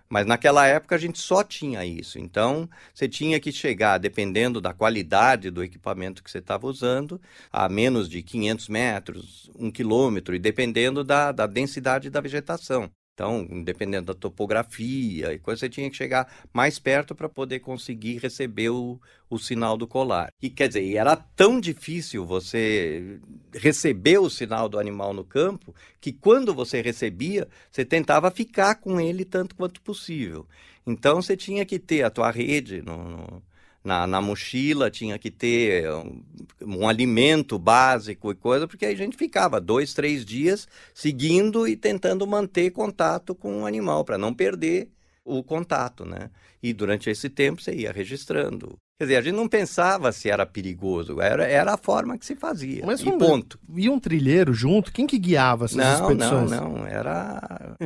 Mas 0.09 0.27
naquela 0.27 0.67
época 0.67 0.97
a 0.97 0.99
gente 0.99 1.19
só 1.19 1.45
tinha 1.45 1.85
isso. 1.85 2.19
Então, 2.19 2.69
você 2.93 3.09
tinha 3.09 3.39
que 3.39 3.53
chegar, 3.53 3.99
dependendo 3.99 4.61
da 4.61 4.73
qualidade 4.75 5.51
do 5.51 5.63
equipamento 5.63 6.23
que 6.23 6.31
você 6.31 6.39
estava 6.39 6.67
usando, 6.67 7.21
a 7.51 7.69
menos 7.69 8.09
de 8.09 8.23
500 8.23 8.69
metros, 8.69 9.51
um 9.57 9.71
quilômetro, 9.71 10.35
e 10.35 10.39
dependendo 10.39 11.05
da, 11.05 11.31
da 11.31 11.47
densidade 11.47 12.11
da 12.11 12.21
vegetação. 12.21 12.91
Então, 13.21 13.47
dependendo 13.63 14.07
da 14.07 14.15
topografia 14.15 15.35
e 15.35 15.39
coisa, 15.39 15.61
você 15.61 15.69
tinha 15.69 15.91
que 15.91 15.97
chegar 15.97 16.27
mais 16.55 16.79
perto 16.79 17.15
para 17.15 17.29
poder 17.29 17.61
conseguir 17.61 18.17
receber 18.17 18.71
o, 18.71 18.99
o 19.29 19.39
sinal 19.39 19.77
do 19.77 19.87
colar. 19.87 20.33
E 20.41 20.49
quer 20.49 20.69
dizer, 20.69 20.97
era 20.97 21.15
tão 21.15 21.61
difícil 21.61 22.25
você 22.25 23.21
receber 23.53 24.17
o 24.17 24.31
sinal 24.31 24.71
do 24.71 24.79
animal 24.79 25.13
no 25.13 25.23
campo 25.23 25.75
que 26.01 26.15
quando 26.15 26.55
você 26.55 26.81
recebia, 26.81 27.47
você 27.71 27.85
tentava 27.85 28.31
ficar 28.31 28.77
com 28.77 28.99
ele 28.99 29.27
tanto 29.27 29.55
quanto 29.55 29.83
possível. 29.83 30.47
Então, 30.87 31.21
você 31.21 31.37
tinha 31.37 31.67
que 31.67 31.79
ter 31.79 32.03
a 32.03 32.09
tua 32.09 32.31
rede 32.31 32.81
no, 32.81 32.97
no 32.97 33.43
na, 33.83 34.07
na 34.07 34.21
mochila, 34.21 34.91
tinha 34.91 35.19
que 35.19 35.31
ter 35.31 35.91
um, 35.91 36.23
um, 36.63 36.89
alimento 36.89 37.59
básico 37.59 38.31
e 38.31 38.35
coisa, 38.35 38.69
porque 38.69 38.85
aí 38.85 38.95
a 38.95 38.97
gente 38.97 39.17
ficava 39.17 39.61
dois, 39.61 39.95
três 39.95 40.25
dias 40.25 40.69
seguindo 40.95 41.67
e 41.67 41.77
tentando 41.77 42.27
manter 42.27 42.71
contato 42.71 43.35
com 43.35 43.63
o 43.63 43.67
animal, 43.67 44.05
para 44.05 44.19
não 44.19 44.35
perder 44.35 44.89
o 45.25 45.43
contato, 45.43 46.05
né? 46.05 46.31
E 46.63 46.73
durante 46.73 47.09
esse 47.09 47.31
tempo 47.31 47.63
você 47.63 47.75
ia 47.75 47.93
registrando. 47.93 48.77
Quer 48.99 49.05
dizer, 49.05 49.17
a 49.17 49.23
gente 49.23 49.35
não 49.35 49.49
pensava 49.49 50.13
se 50.13 50.29
era 50.29 50.45
perigoso, 50.45 51.23
era, 51.23 51.47
era 51.47 51.73
a 51.73 51.79
forma 51.79 52.19
que 52.19 52.27
se 52.27 52.37
fazia. 52.37 52.85
Mas 52.85 53.01
e 53.01 53.11
ponto. 53.13 53.59
E 53.75 53.89
um 53.89 53.99
trilheiro 53.99 54.53
junto? 54.53 54.93
Quem 54.93 55.07
que 55.07 55.19
guiava 55.19 55.65
essas 55.65 55.79
não, 55.79 56.11
expedições? 56.11 56.51
Não, 56.51 56.73
não, 56.75 56.87
era. 56.87 57.77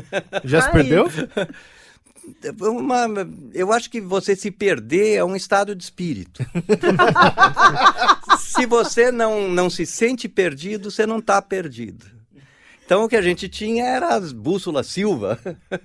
Já 0.42 0.62
se 0.62 0.72
perdeu? 0.72 1.06
uma, 2.60 3.06
eu 3.52 3.72
acho 3.72 3.90
que 3.90 4.00
você 4.00 4.34
se 4.36 4.50
perder 4.50 5.16
é 5.16 5.24
um 5.24 5.36
estado 5.36 5.74
de 5.74 5.84
espírito. 5.84 6.44
se 8.38 8.66
você 8.66 9.10
não, 9.10 9.48
não 9.48 9.68
se 9.68 9.86
sente 9.86 10.28
perdido, 10.28 10.90
você 10.90 11.06
não 11.06 11.18
está 11.18 11.40
perdido. 11.42 12.14
Então 12.84 13.04
o 13.04 13.08
que 13.08 13.16
a 13.16 13.22
gente 13.22 13.48
tinha 13.48 13.86
era 13.86 14.14
as 14.14 14.30
bússolas 14.30 14.86
Silva. 14.86 15.38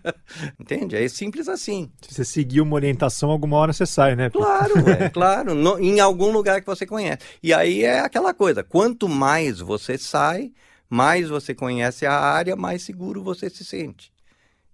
Entende? 0.60 0.98
É 0.98 1.08
simples 1.08 1.48
assim. 1.48 1.90
Se 2.02 2.14
você 2.14 2.26
seguir 2.26 2.60
uma 2.60 2.76
orientação, 2.76 3.32
alguma 3.32 3.58
hora 3.58 3.72
você 3.72 3.86
sai, 3.86 4.16
né? 4.16 4.30
Claro, 4.30 4.90
é, 4.90 5.10
claro. 5.10 5.56
No, 5.56 5.80
em 5.80 6.00
algum 6.00 6.30
lugar 6.32 6.60
que 6.60 6.68
você 6.68 6.86
conhece. 6.86 7.20
E 7.42 7.54
aí 7.54 7.84
é 7.84 8.02
aquela 8.02 8.34
coisa: 8.34 8.64
quanto 8.64 9.08
mais 9.08 9.60
você 9.60 9.98
sai, 9.98 10.52
mais 10.90 11.30
você 11.30 11.56
conhece 11.56 12.06
a 12.06 12.14
área, 12.14 12.56
mais 12.56 12.82
seguro 12.82 13.24
você 13.24 13.50
se 13.50 13.64
sente. 13.64 14.12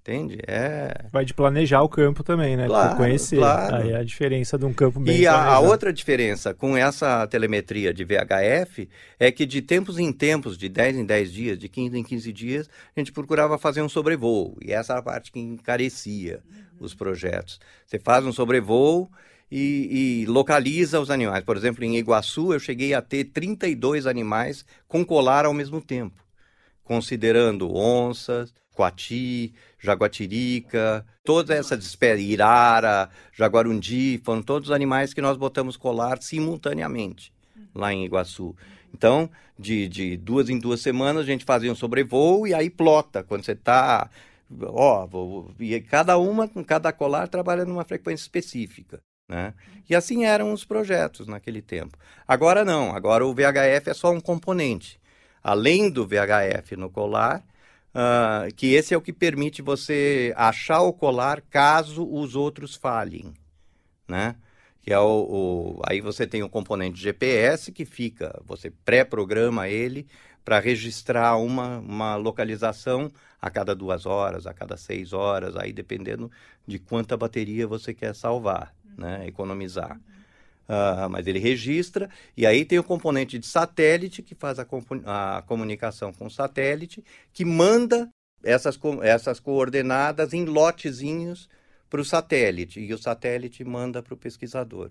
Entende? 0.08 0.38
É... 0.46 1.06
Vai 1.12 1.26
de 1.26 1.34
planejar 1.34 1.82
o 1.82 1.90
campo 1.90 2.24
também, 2.24 2.56
né? 2.56 2.68
Claro, 2.68 2.96
conhecer. 2.96 3.38
Claro. 3.38 3.78
Aí 3.78 3.92
é 3.92 3.98
a 3.98 4.04
diferença 4.04 4.56
de 4.56 4.64
um 4.64 4.72
campo 4.72 5.00
bem 5.00 5.18
E 5.18 5.26
a, 5.26 5.36
a, 5.36 5.60
outra 5.60 5.92
diferença 5.92 6.54
com 6.54 6.78
essa 6.78 7.26
telemetria 7.26 7.92
de 7.92 8.06
VHF 8.06 8.88
é 9.20 9.32
que 9.32 9.48
de 9.48 9.64
tempos 9.64 9.98
em 9.98 10.14
tempos, 10.14 10.60
de 10.60 10.70
10 10.70 10.98
em 10.98 11.06
10 11.06 11.34
dias, 11.34 11.58
de 11.58 11.68
15 11.68 11.98
em 11.98 12.04
15 12.04 12.34
dias, 12.34 12.70
a 12.96 13.00
gente 13.00 13.12
procurava 13.12 13.58
fazer 13.58 13.82
um 13.82 13.90
sobrevoo. 13.90 14.56
E 14.62 14.72
essa 14.72 14.94
era 14.94 15.00
a 15.00 15.04
parte 15.04 15.32
que 15.32 15.40
encarecia 15.40 16.44
uhum. 16.48 16.86
os 16.86 16.94
projetos. 16.94 17.60
Você 17.88 17.98
faz 17.98 18.24
um 18.28 18.32
sobrevoo 18.32 19.10
e, 19.50 20.22
e 20.22 20.26
localiza 20.28 21.00
os 21.00 21.10
animais. 21.10 21.44
Por 21.44 21.58
exemplo, 21.58 21.84
em 21.84 21.98
Iguaçu, 21.98 22.54
eu 22.54 22.60
cheguei 22.60 22.94
a 22.94 23.02
ter 23.02 23.24
32 23.24 24.06
animais 24.06 24.64
com 24.88 25.04
colar 25.04 25.48
ao 25.48 25.54
mesmo 25.54 25.82
tempo, 25.82 26.24
considerando 26.84 27.76
onças, 27.76 28.54
coati, 28.76 29.54
jaguatirica, 29.86 31.06
todas 31.24 31.58
essas 31.58 31.86
espécies, 31.86 32.28
irara, 32.30 33.10
jaguarundi, 33.32 34.20
foram 34.24 34.42
todos 34.42 34.72
animais 34.72 35.14
que 35.14 35.22
nós 35.22 35.38
botamos 35.38 35.78
colar 35.78 36.22
simultaneamente 36.22 37.32
lá 37.74 37.94
em 37.94 38.06
Iguaçu. 38.06 38.56
Então, 38.94 39.30
de, 39.60 39.88
de 39.88 40.18
duas 40.18 40.50
em 40.50 40.58
duas 40.58 40.80
semanas, 40.80 41.24
a 41.24 41.26
gente 41.26 41.44
fazia 41.44 41.72
um 41.72 41.76
sobrevoo 41.76 42.48
e 42.48 42.54
aí 42.54 42.70
plota, 42.70 43.24
quando 43.24 43.44
você 43.44 43.52
está... 43.52 44.10
Ó, 44.62 45.08
e 45.60 45.80
cada 45.82 46.18
uma, 46.18 46.48
cada 46.66 46.94
colar 46.94 47.28
trabalha 47.28 47.66
numa 47.66 47.84
frequência 47.84 48.24
específica. 48.24 49.02
Né? 49.28 49.54
E 49.90 49.96
assim 49.96 50.24
eram 50.24 50.54
os 50.54 50.64
projetos 50.64 51.28
naquele 51.28 51.62
tempo. 51.62 51.98
Agora 52.28 52.64
não, 52.64 52.96
agora 52.96 53.26
o 53.26 53.34
VHF 53.34 53.90
é 53.90 53.94
só 53.94 54.12
um 54.12 54.22
componente. 54.22 55.00
Além 55.44 55.90
do 55.90 56.08
VHF 56.08 56.76
no 56.76 56.90
colar, 56.90 57.44
uh, 57.96 58.54
que 58.54 58.74
esse 58.74 58.94
é 58.94 58.98
o 58.98 59.02
que 59.02 59.14
permite 59.14 59.62
você 59.62 60.34
achar 60.36 60.82
o 60.82 60.94
colar 60.94 61.42
caso 61.42 62.06
os 62.08 62.36
outros 62.36 62.76
falhem, 62.76 63.34
né? 64.08 64.36
Que 64.82 64.94
é 64.94 65.00
o, 65.00 65.78
o 65.78 65.82
aí 65.88 66.02
você 66.02 66.28
tem 66.28 66.44
o 66.44 66.50
componente 66.50 67.02
GPS 67.02 67.72
que 67.72 67.86
fica, 67.86 68.40
você 68.46 68.70
pré-programa 68.70 69.68
ele 69.68 70.06
para 70.44 70.60
registrar 70.60 71.38
uma, 71.38 71.80
uma 71.80 72.16
localização 72.16 73.12
a 73.42 73.50
cada 73.50 73.74
duas 73.74 74.06
horas, 74.06 74.46
a 74.46 74.54
cada 74.54 74.78
seis 74.78 75.12
horas, 75.12 75.56
aí 75.56 75.74
dependendo 75.74 76.30
de 76.68 76.78
quanta 76.78 77.18
bateria 77.18 77.66
você 77.66 77.94
quer 77.94 78.14
salvar, 78.14 78.76
né? 78.98 79.26
Economizar. 79.26 80.00
Uh, 80.68 81.08
mas 81.10 81.28
ele 81.28 81.38
registra, 81.38 82.10
e 82.36 82.44
aí 82.44 82.66
tem 82.66 82.80
o 82.80 82.84
componente 82.84 83.38
de 83.38 83.46
satélite, 83.46 84.24
que 84.24 84.34
faz 84.34 84.58
a, 84.58 84.66
a 85.06 85.44
comunicação 85.44 86.12
com 86.12 86.26
o 86.26 86.32
satélite, 86.32 87.04
que 87.32 87.46
manda 87.46 88.10
essas, 88.44 88.80
essas 89.04 89.40
coordenadas 89.40 90.34
em 90.34 90.44
lotezinhos 90.46 91.48
para 91.90 92.02
o 92.02 92.06
satélite 92.06 92.80
e 92.80 92.94
o 92.94 92.98
satélite 92.98 93.64
manda 93.64 94.02
para 94.02 94.14
o 94.14 94.18
pesquisador. 94.18 94.90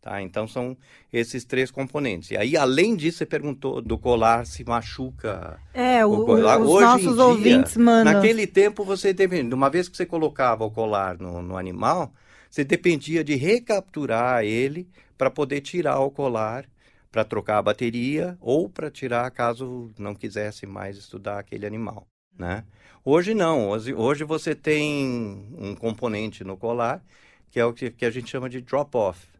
Tá? 0.00 0.22
Então 0.22 0.48
são 0.48 0.76
esses 1.12 1.44
três 1.44 1.70
componentes. 1.70 2.30
E 2.30 2.36
aí, 2.36 2.56
além 2.56 2.96
disso, 2.96 3.18
você 3.18 3.26
perguntou 3.26 3.82
do 3.82 3.98
colar 3.98 4.46
se 4.46 4.64
machuca. 4.64 5.60
É, 5.74 6.04
o, 6.06 6.12
o 6.12 6.24
colar. 6.24 6.58
os 6.58 6.68
Hoje 6.68 6.84
nossos 6.86 7.14
dia, 7.14 7.24
ouvintes 7.24 7.76
mandam. 7.76 8.14
Naquele 8.14 8.46
tempo, 8.46 8.82
você 8.82 9.12
teve, 9.12 9.42
uma 9.42 9.68
vez 9.68 9.88
que 9.88 9.96
você 9.96 10.06
colocava 10.06 10.64
o 10.64 10.70
colar 10.70 11.18
no, 11.18 11.42
no 11.42 11.56
animal, 11.56 12.12
você 12.50 12.64
dependia 12.64 13.22
de 13.22 13.36
recapturar 13.36 14.44
ele 14.44 14.88
para 15.16 15.30
poder 15.30 15.60
tirar 15.60 16.00
o 16.00 16.10
colar, 16.10 16.66
para 17.10 17.24
trocar 17.24 17.58
a 17.58 17.62
bateria 17.62 18.36
ou 18.40 18.68
para 18.68 18.90
tirar 18.90 19.30
caso 19.30 19.90
não 19.98 20.14
quisesse 20.14 20.66
mais 20.66 20.96
estudar 20.96 21.38
aquele 21.38 21.66
animal. 21.66 22.06
Né? 22.36 22.64
Hoje 23.04 23.34
não, 23.34 23.68
hoje, 23.68 23.94
hoje 23.94 24.24
você 24.24 24.54
tem 24.54 25.48
um 25.58 25.74
componente 25.74 26.42
no 26.42 26.56
colar 26.56 27.02
que 27.50 27.58
é 27.58 27.64
o 27.64 27.72
que, 27.72 27.90
que 27.90 28.04
a 28.04 28.10
gente 28.10 28.30
chama 28.30 28.48
de 28.48 28.60
drop-off 28.60 29.30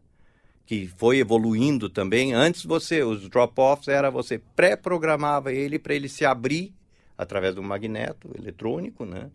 que 0.71 0.87
foi 0.87 1.17
evoluindo 1.17 1.89
também. 1.89 2.33
Antes 2.33 2.63
você, 2.63 3.03
os 3.03 3.27
drop-offs 3.27 3.89
era 3.89 4.09
você 4.09 4.39
pré-programava 4.55 5.51
ele 5.51 5.77
para 5.77 5.93
ele 5.93 6.07
se 6.07 6.23
abrir 6.23 6.73
através 7.17 7.53
do 7.55 7.61
magneto 7.61 8.31
eletrônico, 8.37 9.05
né? 9.05 9.29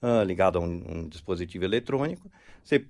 Ah, 0.00 0.24
ligado 0.24 0.58
a 0.58 0.60
um, 0.60 0.82
um, 0.88 1.08
dispositivo 1.08 1.64
eletrônico. 1.64 2.28
Você 2.64 2.84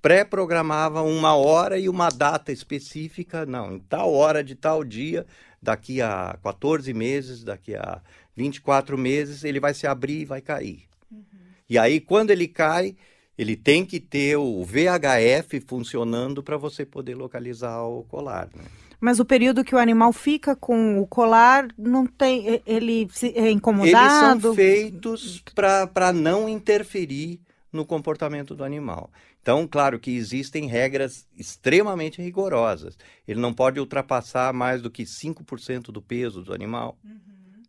pré-programava 0.00 1.02
uma 1.02 1.34
hora 1.34 1.78
e 1.78 1.88
uma 1.88 2.08
data 2.08 2.52
específica, 2.52 3.44
não, 3.44 3.74
em 3.74 3.78
tal 3.78 4.12
hora 4.12 4.42
de 4.42 4.54
tal 4.54 4.84
dia, 4.84 5.26
daqui 5.60 6.00
a 6.00 6.38
14 6.42 6.92
meses, 6.94 7.42
daqui 7.42 7.74
a 7.74 8.00
24 8.36 8.96
meses, 8.96 9.44
ele 9.44 9.58
vai 9.58 9.74
se 9.74 9.86
abrir 9.86 10.20
e 10.20 10.24
vai 10.24 10.40
cair. 10.40 10.84
Uhum. 11.10 11.22
E 11.68 11.76
aí, 11.76 12.00
quando 12.00 12.30
ele 12.30 12.46
cai, 12.46 12.94
ele 13.36 13.56
tem 13.56 13.84
que 13.84 14.00
ter 14.00 14.36
o 14.36 14.64
VHF 14.64 15.60
funcionando 15.66 16.42
para 16.42 16.56
você 16.56 16.84
poder 16.84 17.14
localizar 17.14 17.82
o 17.82 18.04
colar. 18.04 18.48
Né? 18.54 18.64
Mas 19.00 19.20
o 19.20 19.24
período 19.24 19.64
que 19.64 19.74
o 19.74 19.78
animal 19.78 20.12
fica 20.12 20.56
com 20.56 21.00
o 21.00 21.06
colar 21.06 21.68
não 21.78 22.04
tem. 22.04 22.60
Ele 22.66 23.08
é 23.34 23.50
incomodado? 23.50 24.32
Eles 24.32 24.42
são 24.42 24.54
feitos 24.54 25.44
para 25.54 26.12
não 26.12 26.48
interferir 26.48 27.40
no 27.72 27.84
comportamento 27.84 28.56
do 28.56 28.64
animal. 28.64 29.10
Então, 29.48 29.66
claro 29.66 29.98
que 29.98 30.10
existem 30.10 30.66
regras 30.66 31.26
extremamente 31.34 32.20
rigorosas. 32.20 32.98
Ele 33.26 33.40
não 33.40 33.54
pode 33.54 33.80
ultrapassar 33.80 34.52
mais 34.52 34.82
do 34.82 34.90
que 34.90 35.04
5% 35.04 35.84
do 35.84 36.02
peso 36.02 36.42
do 36.42 36.52
animal. 36.52 36.98
Uhum 37.02 37.18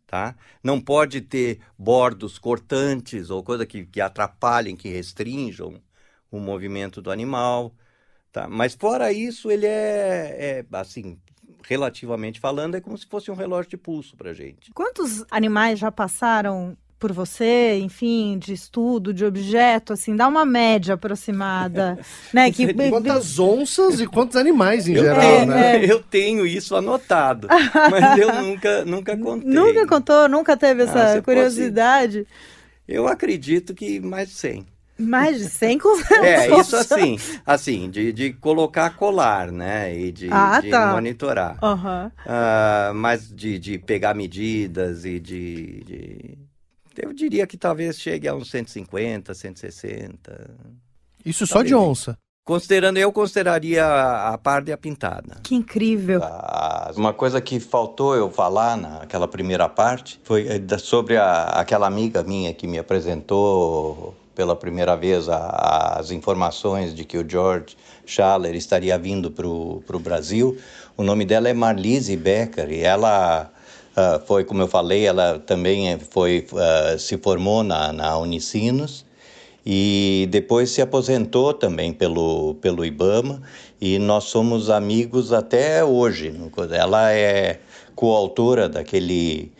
tá? 0.06 0.34
Não 0.60 0.80
pode 0.80 1.20
ter 1.20 1.60
bordos 1.78 2.36
cortantes 2.36 3.30
ou 3.30 3.44
coisa 3.44 3.64
que, 3.64 3.86
que 3.86 4.00
atrapalhem, 4.00 4.74
que 4.74 4.88
restringam 4.88 5.80
o 6.28 6.40
movimento 6.40 7.00
do 7.00 7.12
animal, 7.12 7.72
tá? 8.32 8.48
Mas 8.48 8.74
fora 8.74 9.12
isso, 9.12 9.52
ele 9.52 9.66
é, 9.66 10.64
é 10.66 10.76
assim, 10.76 11.16
relativamente 11.62 12.40
falando, 12.40 12.74
é 12.74 12.80
como 12.80 12.98
se 12.98 13.06
fosse 13.06 13.30
um 13.30 13.36
relógio 13.36 13.70
de 13.70 13.76
pulso 13.76 14.16
para 14.16 14.34
gente. 14.34 14.72
Quantos 14.72 15.24
animais 15.30 15.78
já 15.78 15.92
passaram 15.92 16.76
por 17.00 17.12
você, 17.12 17.78
enfim, 17.78 18.38
de 18.38 18.52
estudo, 18.52 19.14
de 19.14 19.24
objeto, 19.24 19.94
assim, 19.94 20.14
dá 20.14 20.28
uma 20.28 20.44
média 20.44 20.94
aproximada, 20.94 21.98
né? 22.32 22.52
Que... 22.52 22.74
Quantas 22.90 23.38
onças 23.38 24.00
e 24.00 24.06
quantos 24.06 24.36
animais 24.36 24.86
em 24.86 24.92
eu 24.92 25.02
geral, 25.02 25.20
tenho, 25.20 25.46
né? 25.46 25.76
É, 25.76 25.84
eu 25.90 26.02
tenho 26.02 26.46
isso 26.46 26.76
anotado, 26.76 27.48
mas 27.90 28.18
eu 28.18 28.34
nunca, 28.42 28.84
nunca 28.84 29.16
contei. 29.18 29.48
Nunca 29.48 29.86
contou, 29.86 30.28
nunca 30.28 30.56
teve 30.58 30.82
essa 30.82 31.14
ah, 31.14 31.22
curiosidade? 31.22 32.18
Pode... 32.18 32.28
Eu 32.86 33.08
acredito 33.08 33.74
que 33.74 33.98
mais 33.98 34.28
de 34.28 34.34
100. 34.34 34.66
Mais 34.98 35.38
de 35.38 35.48
100 35.48 35.78
com 35.78 35.96
É, 36.22 36.60
isso 36.60 36.76
assim, 36.76 37.18
assim, 37.46 37.88
de, 37.88 38.12
de 38.12 38.34
colocar 38.34 38.90
colar, 38.90 39.50
né? 39.50 39.96
E 39.96 40.12
de, 40.12 40.28
ah, 40.30 40.60
de 40.60 40.68
tá. 40.68 40.92
monitorar. 40.92 41.56
Uhum. 41.62 42.08
Uh, 42.08 42.94
mas 42.94 43.32
de, 43.34 43.58
de 43.58 43.78
pegar 43.78 44.12
medidas 44.12 45.06
e 45.06 45.18
de, 45.18 45.82
de 45.84 46.38
eu 47.02 47.12
diria 47.12 47.46
que 47.46 47.56
talvez 47.56 48.00
chegue 48.00 48.28
a 48.28 48.34
uns 48.34 48.50
150, 48.50 49.34
160. 49.34 50.50
Isso 51.24 51.46
só 51.46 51.62
de 51.62 51.74
onça? 51.74 52.16
Considerando, 52.44 52.96
eu 52.96 53.12
consideraria 53.12 53.86
a 53.86 54.36
parda 54.36 54.70
e 54.70 54.72
a 54.72 54.76
pintada. 54.76 55.36
Que 55.42 55.54
incrível. 55.54 56.20
Ah, 56.22 56.90
uma 56.96 57.12
coisa 57.12 57.40
que 57.40 57.60
faltou 57.60 58.16
eu 58.16 58.30
falar 58.30 58.76
naquela 58.76 59.28
primeira 59.28 59.68
parte 59.68 60.20
foi 60.24 60.48
eh, 60.48 60.78
sobre 60.78 61.16
a, 61.16 61.44
aquela 61.44 61.86
amiga 61.86 62.22
minha 62.22 62.52
que 62.52 62.66
me 62.66 62.78
apresentou 62.78 64.16
pela 64.34 64.56
primeira 64.56 64.96
vez 64.96 65.28
a, 65.28 65.98
as 65.98 66.10
informações 66.10 66.94
de 66.94 67.04
que 67.04 67.18
o 67.18 67.28
George 67.28 67.76
Schaller 68.06 68.54
estaria 68.54 68.98
vindo 68.98 69.30
para 69.30 69.46
o 69.46 70.00
Brasil. 70.00 70.58
O 70.96 71.02
nome 71.02 71.24
dela 71.24 71.48
é 71.48 71.54
Marlise 71.54 72.16
Becker 72.16 72.70
e 72.72 72.80
ela 72.80 73.50
Uh, 74.00 74.24
foi, 74.24 74.44
como 74.44 74.62
eu 74.62 74.68
falei, 74.68 75.04
ela 75.04 75.38
também 75.40 75.98
foi, 75.98 76.46
uh, 76.52 76.98
se 76.98 77.18
formou 77.18 77.62
na, 77.62 77.92
na 77.92 78.16
Unicinos 78.16 79.04
e 79.66 80.26
depois 80.30 80.70
se 80.70 80.80
aposentou 80.80 81.52
também 81.52 81.92
pelo, 81.92 82.54
pelo 82.54 82.84
IBAMA 82.84 83.42
e 83.78 83.98
nós 83.98 84.24
somos 84.24 84.70
amigos 84.70 85.34
até 85.34 85.84
hoje. 85.84 86.32
Ela 86.70 87.12
é 87.12 87.60
coautora 87.94 88.70
daquele, 88.70 89.52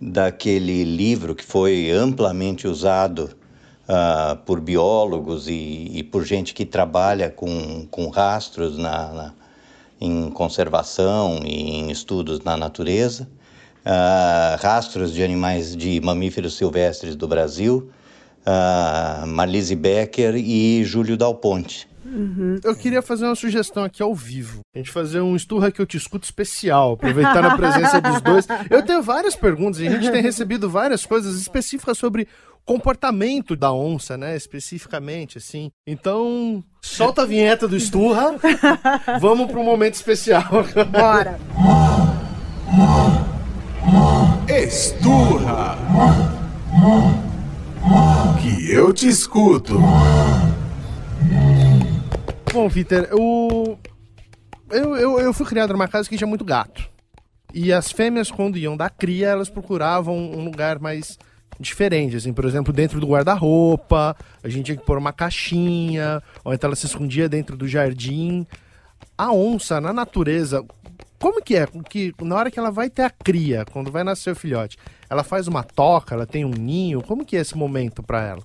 daquele 0.00 0.82
livro 0.82 1.34
que 1.34 1.44
foi 1.44 1.90
amplamente 1.92 2.66
usado 2.66 3.30
uh, 3.88 4.36
por 4.44 4.60
biólogos 4.60 5.46
e, 5.46 5.90
e, 5.92 6.02
por 6.02 6.24
gente 6.24 6.52
que 6.52 6.64
trabalha 6.64 7.30
com, 7.30 7.86
com 7.90 8.08
rastros 8.08 8.76
na, 8.76 9.12
na, 9.12 9.34
em 10.00 10.30
conservação 10.30 11.40
e 11.44 11.76
em 11.76 11.90
estudos 11.92 12.40
na 12.40 12.56
natureza 12.56 13.28
uh, 13.84 14.60
rastros 14.60 15.12
de 15.12 15.22
animais 15.22 15.76
de 15.76 16.00
mamíferos 16.00 16.56
silvestres 16.56 17.14
do 17.14 17.28
Brasil, 17.28 17.90
uh, 18.46 19.26
Marlise 19.26 19.76
Becker 19.76 20.34
e 20.36 20.82
Júlio 20.84 21.16
Dal 21.16 21.34
Ponte. 21.34 21.88
Uhum. 22.04 22.60
Eu 22.62 22.76
queria 22.76 23.02
fazer 23.02 23.24
uma 23.24 23.34
sugestão 23.34 23.82
aqui 23.82 24.02
ao 24.02 24.14
vivo. 24.14 24.60
A 24.74 24.78
gente 24.78 24.90
fazer 24.90 25.20
um 25.20 25.34
Esturra 25.34 25.72
que 25.72 25.80
eu 25.80 25.86
te 25.86 25.96
escuto 25.96 26.24
especial, 26.24 26.92
aproveitar 26.92 27.44
a 27.44 27.56
presença 27.56 28.00
dos 28.00 28.20
dois. 28.20 28.46
Eu 28.70 28.82
tenho 28.84 29.02
várias 29.02 29.34
perguntas 29.34 29.80
e 29.80 29.88
a 29.88 29.90
gente 29.90 30.10
tem 30.10 30.22
recebido 30.22 30.68
várias 30.68 31.04
coisas 31.04 31.40
específicas 31.40 31.98
sobre 31.98 32.28
comportamento 32.64 33.56
da 33.56 33.72
onça, 33.72 34.16
né? 34.16 34.36
Especificamente, 34.36 35.38
assim. 35.38 35.70
Então, 35.86 36.62
solta 36.80 37.22
a 37.22 37.26
vinheta 37.26 37.66
do 37.66 37.76
Esturra. 37.76 38.36
Vamos 39.20 39.50
para 39.50 39.60
um 39.60 39.64
momento 39.64 39.94
especial. 39.94 40.44
Bora! 40.90 42.13
Esturra. 44.74 45.78
Que 48.42 48.72
eu 48.72 48.92
te 48.92 49.06
escuto. 49.06 49.78
Bom, 52.52 52.68
Peter, 52.68 53.08
eu... 53.12 53.78
Eu, 54.68 54.96
eu, 54.96 55.20
eu 55.20 55.32
fui 55.32 55.46
criado 55.46 55.72
numa 55.72 55.86
casa 55.86 56.08
que 56.08 56.16
tinha 56.16 56.26
muito 56.26 56.44
gato. 56.44 56.90
E 57.52 57.72
as 57.72 57.92
fêmeas, 57.92 58.32
quando 58.32 58.58
iam 58.58 58.76
dar 58.76 58.90
cria, 58.90 59.28
elas 59.28 59.48
procuravam 59.48 60.16
um 60.16 60.44
lugar 60.44 60.80
mais 60.80 61.20
diferente, 61.60 62.16
assim, 62.16 62.32
por 62.32 62.44
exemplo, 62.44 62.72
dentro 62.72 62.98
do 62.98 63.06
guarda-roupa, 63.06 64.16
a 64.42 64.48
gente 64.48 64.64
tinha 64.64 64.76
que 64.76 64.84
pôr 64.84 64.98
uma 64.98 65.12
caixinha, 65.12 66.20
ou 66.44 66.52
então 66.52 66.66
ela 66.66 66.74
se 66.74 66.86
escondia 66.86 67.28
dentro 67.28 67.56
do 67.56 67.68
jardim. 67.68 68.44
A 69.16 69.32
onça, 69.32 69.80
na 69.80 69.92
natureza, 69.92 70.64
como 71.24 71.40
que 71.40 71.56
é? 71.56 71.66
Que 71.88 72.12
na 72.20 72.36
hora 72.36 72.50
que 72.50 72.58
ela 72.58 72.70
vai 72.70 72.90
ter 72.90 73.00
a 73.00 73.08
cria, 73.08 73.64
quando 73.72 73.90
vai 73.90 74.04
nascer 74.04 74.30
o 74.30 74.36
filhote, 74.36 74.76
ela 75.08 75.24
faz 75.24 75.48
uma 75.48 75.62
toca, 75.62 76.14
ela 76.14 76.26
tem 76.26 76.44
um 76.44 76.50
ninho? 76.50 77.00
Como 77.00 77.24
que 77.24 77.34
é 77.34 77.40
esse 77.40 77.56
momento 77.56 78.02
para 78.02 78.22
ela? 78.22 78.42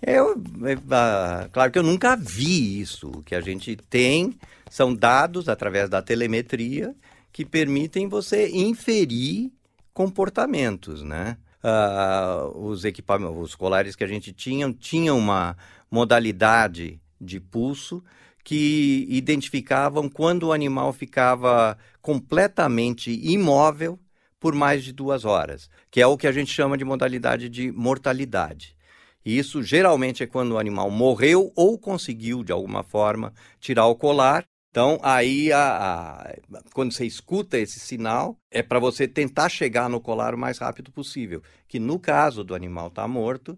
Eu, 0.00 0.40
é, 0.64 0.78
ah, 0.92 1.48
claro 1.50 1.72
que 1.72 1.78
eu 1.80 1.82
nunca 1.82 2.14
vi 2.14 2.80
isso. 2.80 3.08
O 3.08 3.22
que 3.24 3.34
a 3.34 3.40
gente 3.40 3.74
tem 3.74 4.38
são 4.70 4.94
dados 4.94 5.48
através 5.48 5.90
da 5.90 6.00
telemetria 6.00 6.94
que 7.32 7.44
permitem 7.44 8.08
você 8.08 8.48
inferir 8.50 9.50
comportamentos, 9.92 11.02
né? 11.02 11.36
Uh, 11.64 12.64
os 12.64 12.84
equipamentos, 12.84 13.36
os 13.36 13.54
colares 13.56 13.96
que 13.96 14.04
a 14.04 14.08
gente 14.08 14.32
tinha, 14.32 14.72
tinham 14.72 15.18
uma 15.18 15.56
modalidade 15.90 17.00
de 17.20 17.40
pulso 17.40 18.04
que 18.44 19.06
identificavam 19.08 20.08
quando 20.08 20.44
o 20.44 20.52
animal 20.52 20.92
ficava 20.92 21.78
completamente 22.00 23.10
imóvel 23.10 23.98
por 24.40 24.54
mais 24.54 24.82
de 24.82 24.92
duas 24.92 25.24
horas, 25.24 25.70
que 25.90 26.00
é 26.00 26.06
o 26.06 26.16
que 26.16 26.26
a 26.26 26.32
gente 26.32 26.52
chama 26.52 26.76
de 26.76 26.84
modalidade 26.84 27.48
de 27.48 27.70
mortalidade. 27.70 28.76
E 29.24 29.38
isso 29.38 29.62
geralmente 29.62 30.22
é 30.22 30.26
quando 30.26 30.52
o 30.52 30.58
animal 30.58 30.90
morreu 30.90 31.52
ou 31.54 31.78
conseguiu, 31.78 32.42
de 32.42 32.50
alguma 32.50 32.82
forma, 32.82 33.32
tirar 33.60 33.86
o 33.86 33.94
colar 33.94 34.44
Então, 34.70 34.98
aí, 35.02 35.52
a, 35.52 35.60
a, 35.60 36.60
quando 36.72 36.92
você 36.92 37.04
escuta 37.04 37.58
esse 37.58 37.78
sinal, 37.78 38.38
é 38.50 38.62
para 38.62 38.80
você 38.80 39.06
tentar 39.06 39.50
chegar 39.50 39.88
no 39.88 40.00
colar 40.00 40.34
o 40.34 40.38
mais 40.38 40.58
rápido 40.58 40.90
possível. 40.90 41.42
Que 41.68 41.78
no 41.78 41.98
caso 41.98 42.42
do 42.42 42.54
animal 42.54 42.88
estar 42.88 43.02
tá 43.02 43.08
morto, 43.08 43.56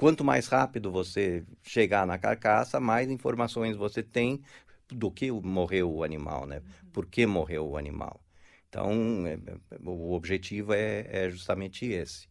quanto 0.00 0.24
mais 0.24 0.48
rápido 0.48 0.90
você 0.90 1.44
chegar 1.62 2.06
na 2.06 2.16
carcaça, 2.16 2.80
mais 2.80 3.10
informações 3.10 3.76
você 3.76 4.02
tem 4.02 4.40
do 4.88 5.10
que 5.10 5.30
morreu 5.30 5.92
o 5.92 6.02
animal, 6.02 6.46
né? 6.46 6.62
Por 6.90 7.04
que 7.04 7.26
morreu 7.26 7.68
o 7.68 7.76
animal. 7.76 8.18
Então, 8.66 9.26
é, 9.26 9.34
é, 9.34 9.78
o 9.84 10.14
objetivo 10.14 10.72
é, 10.72 11.06
é 11.06 11.28
justamente 11.28 11.84
esse. 11.84 12.26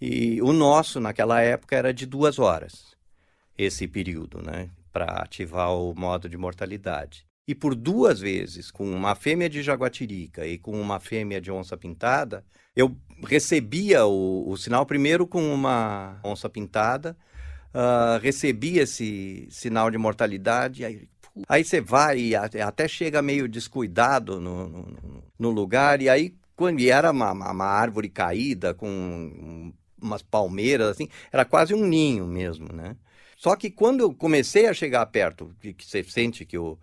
E 0.00 0.40
o 0.40 0.50
nosso, 0.50 0.98
naquela 0.98 1.42
época, 1.42 1.76
era 1.76 1.92
de 1.92 2.06
duas 2.06 2.38
horas, 2.38 2.96
esse 3.58 3.86
período, 3.86 4.40
né? 4.42 4.70
Para 4.90 5.04
ativar 5.22 5.74
o 5.74 5.94
modo 5.94 6.26
de 6.26 6.38
mortalidade. 6.38 7.26
E 7.46 7.54
por 7.54 7.74
duas 7.74 8.18
vezes, 8.18 8.70
com 8.70 8.90
uma 8.90 9.14
fêmea 9.14 9.50
de 9.50 9.62
jaguatirica 9.62 10.46
e 10.46 10.56
com 10.56 10.80
uma 10.80 10.98
fêmea 10.98 11.38
de 11.38 11.52
onça 11.52 11.76
pintada, 11.76 12.42
eu 12.74 12.96
recebia 13.26 14.04
o, 14.06 14.50
o 14.50 14.56
sinal 14.56 14.84
primeiro 14.84 15.26
com 15.26 15.52
uma 15.52 16.18
onça 16.24 16.48
pintada, 16.48 17.16
uh, 17.74 18.18
recebia 18.20 18.82
esse 18.82 19.46
sinal 19.50 19.90
de 19.90 19.98
mortalidade, 19.98 20.84
aí, 20.84 21.08
aí 21.48 21.64
você 21.64 21.80
vai 21.80 22.18
e 22.18 22.34
até 22.36 22.86
chega 22.88 23.22
meio 23.22 23.48
descuidado 23.48 24.40
no, 24.40 24.68
no, 24.68 25.24
no 25.38 25.50
lugar, 25.50 26.02
e 26.02 26.08
aí 26.08 26.34
quando 26.56 26.80
e 26.80 26.90
era 26.90 27.10
uma, 27.10 27.32
uma, 27.32 27.64
árvore 27.64 28.08
caída 28.08 28.72
com 28.74 29.72
umas 30.00 30.22
palmeiras 30.22 30.88
assim, 30.88 31.08
era 31.32 31.44
quase 31.44 31.74
um 31.74 31.84
ninho 31.84 32.26
mesmo, 32.26 32.72
né? 32.72 32.96
Só 33.36 33.56
que 33.56 33.70
quando 33.70 34.00
eu 34.00 34.14
comecei 34.14 34.66
a 34.66 34.74
chegar 34.74 35.04
perto, 35.06 35.54
que, 35.60 35.74
você 35.78 36.02
sente 36.04 36.44
que 36.44 36.56
o, 36.56 36.78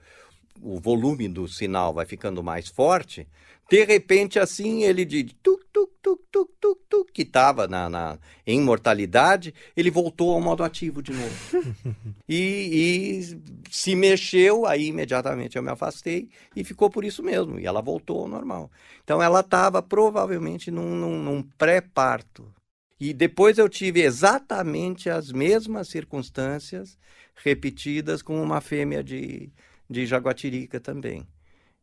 o 0.61 0.79
volume 0.79 1.27
do 1.27 1.47
sinal 1.47 1.93
vai 1.93 2.05
ficando 2.05 2.43
mais 2.43 2.67
forte, 2.67 3.27
de 3.71 3.85
repente, 3.85 4.37
assim, 4.37 4.83
ele 4.83 5.05
de 5.05 5.23
tuk, 5.23 5.63
tuk, 5.71 5.93
tuk, 6.01 6.21
tuk, 6.29 6.51
tuk, 6.59 6.81
tuk, 6.89 7.11
que 7.13 7.21
estava 7.21 7.69
na, 7.69 7.89
na, 7.89 8.19
em 8.45 8.59
mortalidade, 8.59 9.53
ele 9.77 9.89
voltou 9.89 10.33
ao 10.33 10.41
modo 10.41 10.61
ativo 10.61 11.01
de 11.01 11.13
novo. 11.13 11.73
e, 12.27 13.21
e, 13.21 13.41
se 13.69 13.95
mexeu, 13.95 14.65
aí 14.65 14.87
imediatamente 14.87 15.55
eu 15.55 15.63
me 15.63 15.69
afastei 15.69 16.29
e 16.53 16.65
ficou 16.65 16.89
por 16.89 17.05
isso 17.05 17.23
mesmo. 17.23 17.57
E 17.57 17.65
ela 17.65 17.81
voltou 17.81 18.23
ao 18.23 18.27
normal. 18.27 18.69
Então 19.05 19.23
ela 19.23 19.39
estava 19.39 19.81
provavelmente 19.81 20.69
num, 20.69 20.93
num, 20.93 21.23
num 21.23 21.41
pré-parto. 21.41 22.53
E 22.99 23.13
depois 23.13 23.57
eu 23.57 23.69
tive 23.69 24.01
exatamente 24.01 25.09
as 25.09 25.31
mesmas 25.31 25.87
circunstâncias 25.87 26.97
repetidas 27.35 28.21
com 28.21 28.43
uma 28.43 28.59
fêmea 28.59 29.01
de, 29.01 29.49
de 29.91 30.05
Jaguatirica 30.05 30.79
também. 30.79 31.27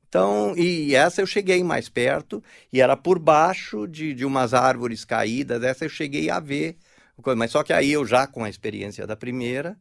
Então, 0.09 0.55
e 0.57 0.95
essa 0.95 1.21
eu 1.21 1.27
cheguei 1.27 1.63
mais 1.63 1.89
perto, 1.89 2.43
e 2.73 2.81
era 2.81 2.97
por 2.97 3.19
baixo 3.19 3.87
de, 3.87 4.15
de 4.15 4.25
umas 4.25 4.55
árvores 4.55 5.05
caídas, 5.05 5.63
essa 5.63 5.85
eu 5.85 5.89
cheguei 5.91 6.31
a 6.31 6.41
ver. 6.41 6.79
Mas 7.37 7.51
só 7.51 7.63
que 7.63 7.73
aí 7.73 7.93
eu 7.93 8.07
já 8.07 8.27
com 8.27 8.43
a 8.43 8.49
experiência 8.49 9.07
da 9.07 9.17
primeira, 9.17 9.77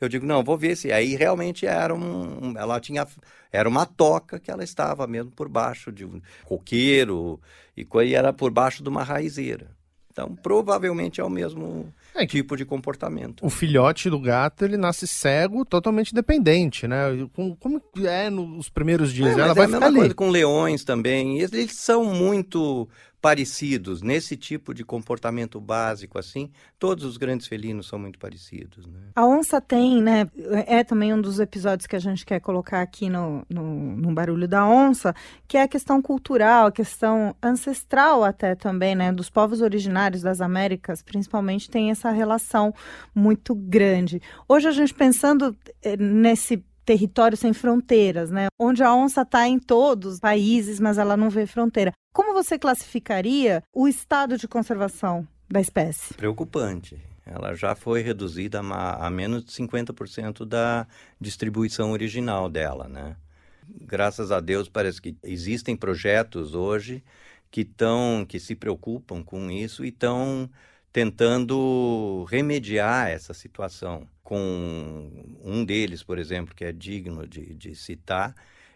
eu 0.00 0.08
digo, 0.08 0.26
não, 0.26 0.44
vou 0.44 0.56
ver 0.56 0.76
se 0.76 0.92
aí 0.92 1.16
realmente 1.16 1.66
era 1.66 1.94
um, 1.94 2.56
ela 2.56 2.78
tinha, 2.80 3.06
era 3.50 3.68
uma 3.68 3.86
toca 3.86 4.38
que 4.38 4.50
ela 4.50 4.62
estava 4.62 5.06
mesmo 5.06 5.32
por 5.32 5.48
baixo 5.48 5.90
de 5.90 6.04
um 6.04 6.20
coqueiro, 6.44 7.40
e, 7.76 7.86
e 8.04 8.14
era 8.14 8.32
por 8.32 8.50
baixo 8.52 8.82
de 8.82 8.88
uma 8.88 9.02
raizeira. 9.02 9.70
Então, 10.10 10.34
provavelmente 10.36 11.20
é 11.20 11.24
o 11.24 11.30
mesmo 11.30 11.92
é, 12.14 12.26
tipo 12.26 12.56
de 12.56 12.64
comportamento. 12.64 13.44
O 13.44 13.50
filhote 13.50 14.10
do 14.10 14.20
gato, 14.20 14.64
ele 14.64 14.76
nasce 14.76 15.06
cego, 15.06 15.64
totalmente 15.64 16.14
dependente, 16.14 16.86
né? 16.86 17.28
Como, 17.32 17.56
como 17.56 17.82
é 18.04 18.28
nos 18.28 18.68
primeiros 18.68 19.12
dias? 19.12 19.36
É, 19.36 19.40
ela 19.40 19.52
é 19.52 19.54
vai 19.54 19.64
a 19.64 19.68
mesma 19.68 19.92
coisa 19.92 20.14
com 20.14 20.28
leões 20.28 20.84
também. 20.84 21.40
Eles 21.40 21.72
são 21.72 22.04
muito 22.04 22.88
parecidos 23.22 24.02
nesse 24.02 24.36
tipo 24.36 24.74
de 24.74 24.84
comportamento 24.84 25.60
básico 25.60 26.18
assim 26.18 26.50
todos 26.76 27.04
os 27.04 27.16
grandes 27.16 27.46
felinos 27.46 27.86
são 27.86 27.96
muito 27.96 28.18
parecidos 28.18 28.84
né? 28.84 28.98
a 29.14 29.24
onça 29.24 29.60
tem 29.60 30.02
né 30.02 30.28
é 30.66 30.82
também 30.82 31.14
um 31.14 31.20
dos 31.20 31.38
episódios 31.38 31.86
que 31.86 31.94
a 31.94 32.00
gente 32.00 32.26
quer 32.26 32.40
colocar 32.40 32.82
aqui 32.82 33.08
no, 33.08 33.46
no, 33.48 33.96
no, 33.96 34.12
barulho 34.12 34.48
da 34.48 34.66
onça 34.66 35.14
que 35.46 35.56
é 35.56 35.62
a 35.62 35.68
questão 35.68 36.02
cultural 36.02 36.66
a 36.66 36.72
questão 36.72 37.32
ancestral 37.40 38.24
até 38.24 38.56
também 38.56 38.96
né 38.96 39.12
dos 39.12 39.30
povos 39.30 39.60
originários 39.60 40.20
das 40.20 40.40
Américas 40.40 41.00
principalmente 41.00 41.70
tem 41.70 41.92
essa 41.92 42.10
relação 42.10 42.74
muito 43.14 43.54
grande 43.54 44.20
hoje 44.48 44.66
a 44.66 44.72
gente 44.72 44.92
pensando 44.92 45.56
eh, 45.80 45.96
nesse 45.96 46.64
território 46.84 47.36
sem 47.36 47.52
fronteiras, 47.52 48.30
né? 48.30 48.48
Onde 48.58 48.82
a 48.82 48.94
onça 48.94 49.22
está 49.22 49.46
em 49.46 49.58
todos 49.58 50.14
os 50.14 50.20
países, 50.20 50.80
mas 50.80 50.98
ela 50.98 51.16
não 51.16 51.30
vê 51.30 51.46
fronteira. 51.46 51.92
Como 52.12 52.32
você 52.32 52.58
classificaria 52.58 53.62
o 53.72 53.88
estado 53.88 54.36
de 54.36 54.46
conservação 54.48 55.26
da 55.48 55.60
espécie? 55.60 56.14
Preocupante. 56.14 56.98
Ela 57.24 57.54
já 57.54 57.74
foi 57.74 58.02
reduzida 58.02 58.60
a, 58.60 59.06
a 59.06 59.10
menos 59.10 59.44
de 59.44 59.52
50% 59.52 60.44
da 60.44 60.86
distribuição 61.20 61.92
original 61.92 62.48
dela, 62.48 62.88
né? 62.88 63.16
Graças 63.68 64.32
a 64.32 64.40
Deus 64.40 64.68
parece 64.68 65.00
que 65.00 65.16
existem 65.22 65.76
projetos 65.76 66.54
hoje 66.54 67.02
que 67.50 67.60
estão 67.60 68.26
que 68.28 68.40
se 68.40 68.54
preocupam 68.54 69.22
com 69.22 69.50
isso 69.50 69.84
e 69.84 69.88
estão 69.88 70.50
tentando 70.92 72.24
remediar 72.28 73.08
essa 73.08 73.32
situação. 73.32 74.06
Com 74.22 75.10
um 75.42 75.64
deles, 75.64 76.02
por 76.02 76.18
exemplo, 76.18 76.54
que 76.54 76.64
é 76.64 76.72
digno 76.72 77.26
de, 77.26 77.54
de 77.54 77.74
citar, 77.74 78.34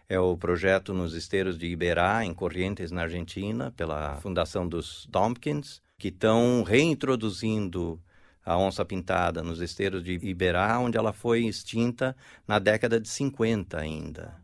é 0.09 0.19
o 0.19 0.37
projeto 0.37 0.93
nos 0.93 1.13
esteiros 1.13 1.57
de 1.57 1.67
Iberá, 1.67 2.23
em 2.23 2.33
Corrientes, 2.33 2.91
na 2.91 3.03
Argentina, 3.03 3.71
pela 3.71 4.17
Fundação 4.17 4.67
dos 4.67 5.07
Tompkins, 5.11 5.81
que 5.97 6.09
estão 6.09 6.63
reintroduzindo 6.63 8.01
a 8.45 8.57
onça 8.57 8.85
pintada 8.85 9.43
nos 9.43 9.59
esteiros 9.59 10.03
de 10.03 10.13
Iberá, 10.13 10.79
onde 10.79 10.97
ela 10.97 11.11
foi 11.11 11.45
extinta 11.45 12.15
na 12.47 12.59
década 12.59 12.99
de 12.99 13.09
50 13.09 13.77
ainda. 13.77 14.35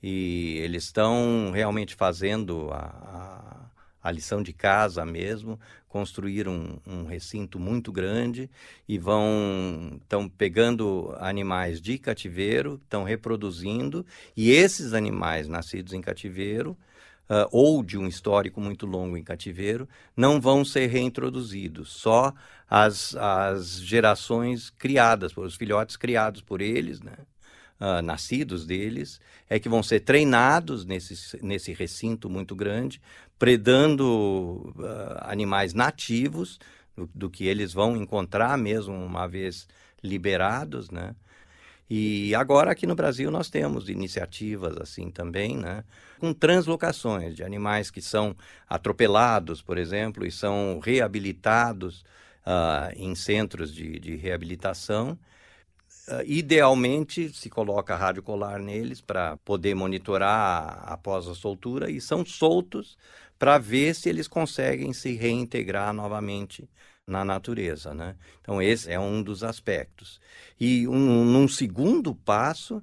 E 0.00 0.58
eles 0.58 0.84
estão 0.84 1.50
realmente 1.52 1.94
fazendo 1.96 2.70
a, 2.72 3.70
a 4.06 4.10
lição 4.12 4.40
de 4.40 4.52
casa 4.52 5.04
mesmo, 5.04 5.58
construir 5.88 6.46
um, 6.46 6.78
um 6.86 7.04
recinto 7.04 7.58
muito 7.58 7.90
grande 7.90 8.48
e 8.88 8.98
vão 8.98 9.98
estão 10.00 10.28
pegando 10.28 11.12
animais 11.18 11.80
de 11.80 11.98
cativeiro, 11.98 12.80
estão 12.84 13.02
reproduzindo 13.02 14.06
e 14.36 14.52
esses 14.52 14.94
animais 14.94 15.48
nascidos 15.48 15.92
em 15.92 16.00
cativeiro 16.00 16.76
Uh, 17.28 17.42
ou 17.50 17.82
de 17.82 17.98
um 17.98 18.06
histórico 18.06 18.60
muito 18.60 18.86
longo 18.86 19.16
em 19.16 19.22
cativeiro, 19.24 19.88
não 20.16 20.40
vão 20.40 20.64
ser 20.64 20.86
reintroduzidos. 20.86 21.90
Só 21.90 22.32
as, 22.70 23.16
as 23.16 23.80
gerações 23.80 24.70
criadas, 24.70 25.36
os 25.36 25.56
filhotes 25.56 25.96
criados 25.96 26.40
por 26.40 26.60
eles, 26.60 27.00
né? 27.00 27.16
Uh, 27.80 28.02
nascidos 28.02 28.66
deles, 28.66 29.20
é 29.48 29.58
que 29.58 29.68
vão 29.68 29.82
ser 29.82 30.00
treinados 30.00 30.84
nesse, 30.84 31.42
nesse 31.42 31.72
recinto 31.72 32.28
muito 32.28 32.54
grande, 32.54 33.00
predando 33.38 34.72
uh, 34.76 35.18
animais 35.20 35.74
nativos, 35.74 36.58
do, 36.96 37.08
do, 37.14 37.30
que 37.30 37.46
eles 37.46 37.72
vão 37.72 37.96
encontrar 37.96 38.56
mesmo 38.56 38.94
uma 38.94 39.26
vez 39.26 39.68
liberados, 40.02 40.90
né? 40.90 41.14
E 41.88 42.34
agora 42.34 42.72
aqui 42.72 42.84
no 42.84 42.96
Brasil 42.96 43.30
nós 43.30 43.48
temos 43.48 43.88
iniciativas 43.88 44.76
assim 44.78 45.10
também, 45.10 45.56
né? 45.56 45.84
Com 46.18 46.32
translocações 46.32 47.36
de 47.36 47.44
animais 47.44 47.90
que 47.90 48.02
são 48.02 48.34
atropelados, 48.68 49.62
por 49.62 49.78
exemplo, 49.78 50.26
e 50.26 50.32
são 50.32 50.80
reabilitados 50.82 52.00
uh, 52.44 52.92
em 52.96 53.14
centros 53.14 53.72
de, 53.72 54.00
de 54.00 54.16
reabilitação 54.16 55.16
Uh, 56.08 56.22
idealmente, 56.24 57.30
se 57.30 57.50
coloca 57.50 57.96
rádio 57.96 58.22
colar 58.22 58.60
neles 58.60 59.00
para 59.00 59.36
poder 59.38 59.74
monitorar 59.74 60.84
após 60.86 61.26
a 61.26 61.34
soltura 61.34 61.90
e 61.90 62.00
são 62.00 62.24
soltos 62.24 62.96
para 63.38 63.58
ver 63.58 63.94
se 63.94 64.08
eles 64.08 64.28
conseguem 64.28 64.92
se 64.92 65.14
reintegrar 65.14 65.92
novamente 65.92 66.68
na 67.06 67.24
natureza, 67.24 67.94
né? 67.94 68.16
Então 68.40 68.60
esse 68.60 68.90
é 68.90 68.98
um 68.98 69.22
dos 69.22 69.42
aspectos. 69.44 70.20
E 70.58 70.86
um, 70.88 71.24
num 71.24 71.48
segundo 71.48 72.14
passo, 72.14 72.78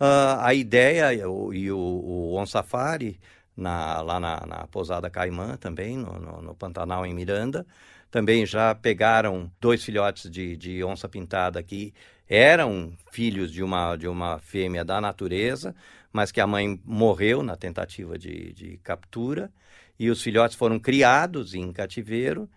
uh, 0.00 0.40
a 0.40 0.54
ideia 0.54 1.12
e 1.14 1.24
o, 1.70 1.78
o, 1.78 2.36
On 2.36 2.46
Safari 2.46 3.20
na, 3.56 4.00
lá 4.02 4.20
na, 4.20 4.46
na 4.46 4.66
pousada 4.66 5.08
Caimã 5.10 5.56
também 5.56 5.96
no, 5.96 6.18
no, 6.18 6.42
no 6.42 6.54
Pantanal 6.54 7.06
em 7.06 7.14
Miranda 7.14 7.64
também 8.10 8.46
já 8.46 8.74
pegaram 8.76 9.50
dois 9.60 9.82
filhotes 9.82 10.30
de, 10.30 10.56
de 10.56 10.84
onça 10.84 11.08
pintada 11.08 11.60
que 11.64 11.92
eram 12.28 12.92
filhos 13.10 13.52
de 13.52 13.62
uma, 13.62 13.96
de 13.96 14.08
uma 14.08 14.38
fêmea 14.38 14.84
da 14.84 15.00
natureza, 15.00 15.74
mas 16.12 16.30
que 16.30 16.40
a 16.40 16.46
mãe 16.46 16.80
morreu 16.84 17.42
na 17.42 17.56
tentativa 17.56 18.18
de, 18.18 18.52
de 18.52 18.76
captura, 18.78 19.50
e 19.98 20.10
os 20.10 20.22
filhotes 20.22 20.56
foram 20.56 20.78
criados 20.78 21.54
em 21.54 21.72
cativeiro, 21.72 22.48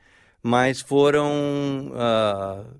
mas 0.41 0.81
foram 0.81 1.91
uh, 1.91 2.79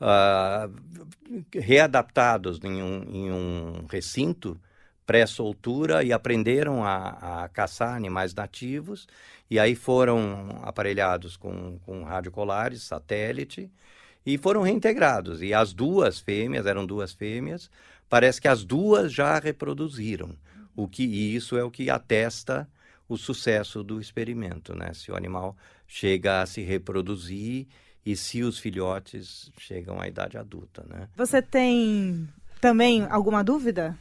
uh, 0.00 1.44
readaptados 1.52 2.58
em 2.62 2.82
um, 2.82 3.02
em 3.08 3.32
um 3.32 3.86
recinto 3.90 4.60
pré-soltura 5.06 6.02
e 6.02 6.12
aprenderam 6.12 6.82
a, 6.82 7.44
a, 7.44 7.48
caçar 7.48 7.94
animais 7.94 8.34
nativos, 8.34 9.06
e 9.50 9.58
aí 9.58 9.74
foram 9.74 10.60
aparelhados 10.62 11.36
com, 11.36 11.78
com 11.80 12.02
radiocolares, 12.02 12.82
satélite, 12.82 13.70
e 14.24 14.38
foram 14.38 14.62
reintegrados. 14.62 15.42
E 15.42 15.52
as 15.52 15.72
duas 15.72 16.18
fêmeas, 16.18 16.66
eram 16.66 16.86
duas 16.86 17.12
fêmeas, 17.12 17.70
parece 18.08 18.40
que 18.40 18.48
as 18.48 18.64
duas 18.64 19.12
já 19.12 19.38
reproduziram. 19.38 20.36
O 20.76 20.88
que 20.88 21.04
e 21.04 21.34
isso 21.34 21.56
é 21.56 21.62
o 21.62 21.70
que 21.70 21.90
atesta 21.90 22.68
o 23.08 23.16
sucesso 23.16 23.82
do 23.82 24.00
experimento, 24.00 24.74
né? 24.74 24.92
Se 24.94 25.10
o 25.10 25.16
animal 25.16 25.56
chega 25.86 26.40
a 26.42 26.46
se 26.46 26.62
reproduzir 26.62 27.66
e 28.04 28.16
se 28.16 28.42
os 28.42 28.58
filhotes 28.58 29.50
chegam 29.58 30.00
à 30.00 30.08
idade 30.08 30.36
adulta, 30.36 30.84
né? 30.88 31.08
Você 31.16 31.40
tem 31.40 32.28
também 32.60 33.06
alguma 33.10 33.44
dúvida? 33.44 33.96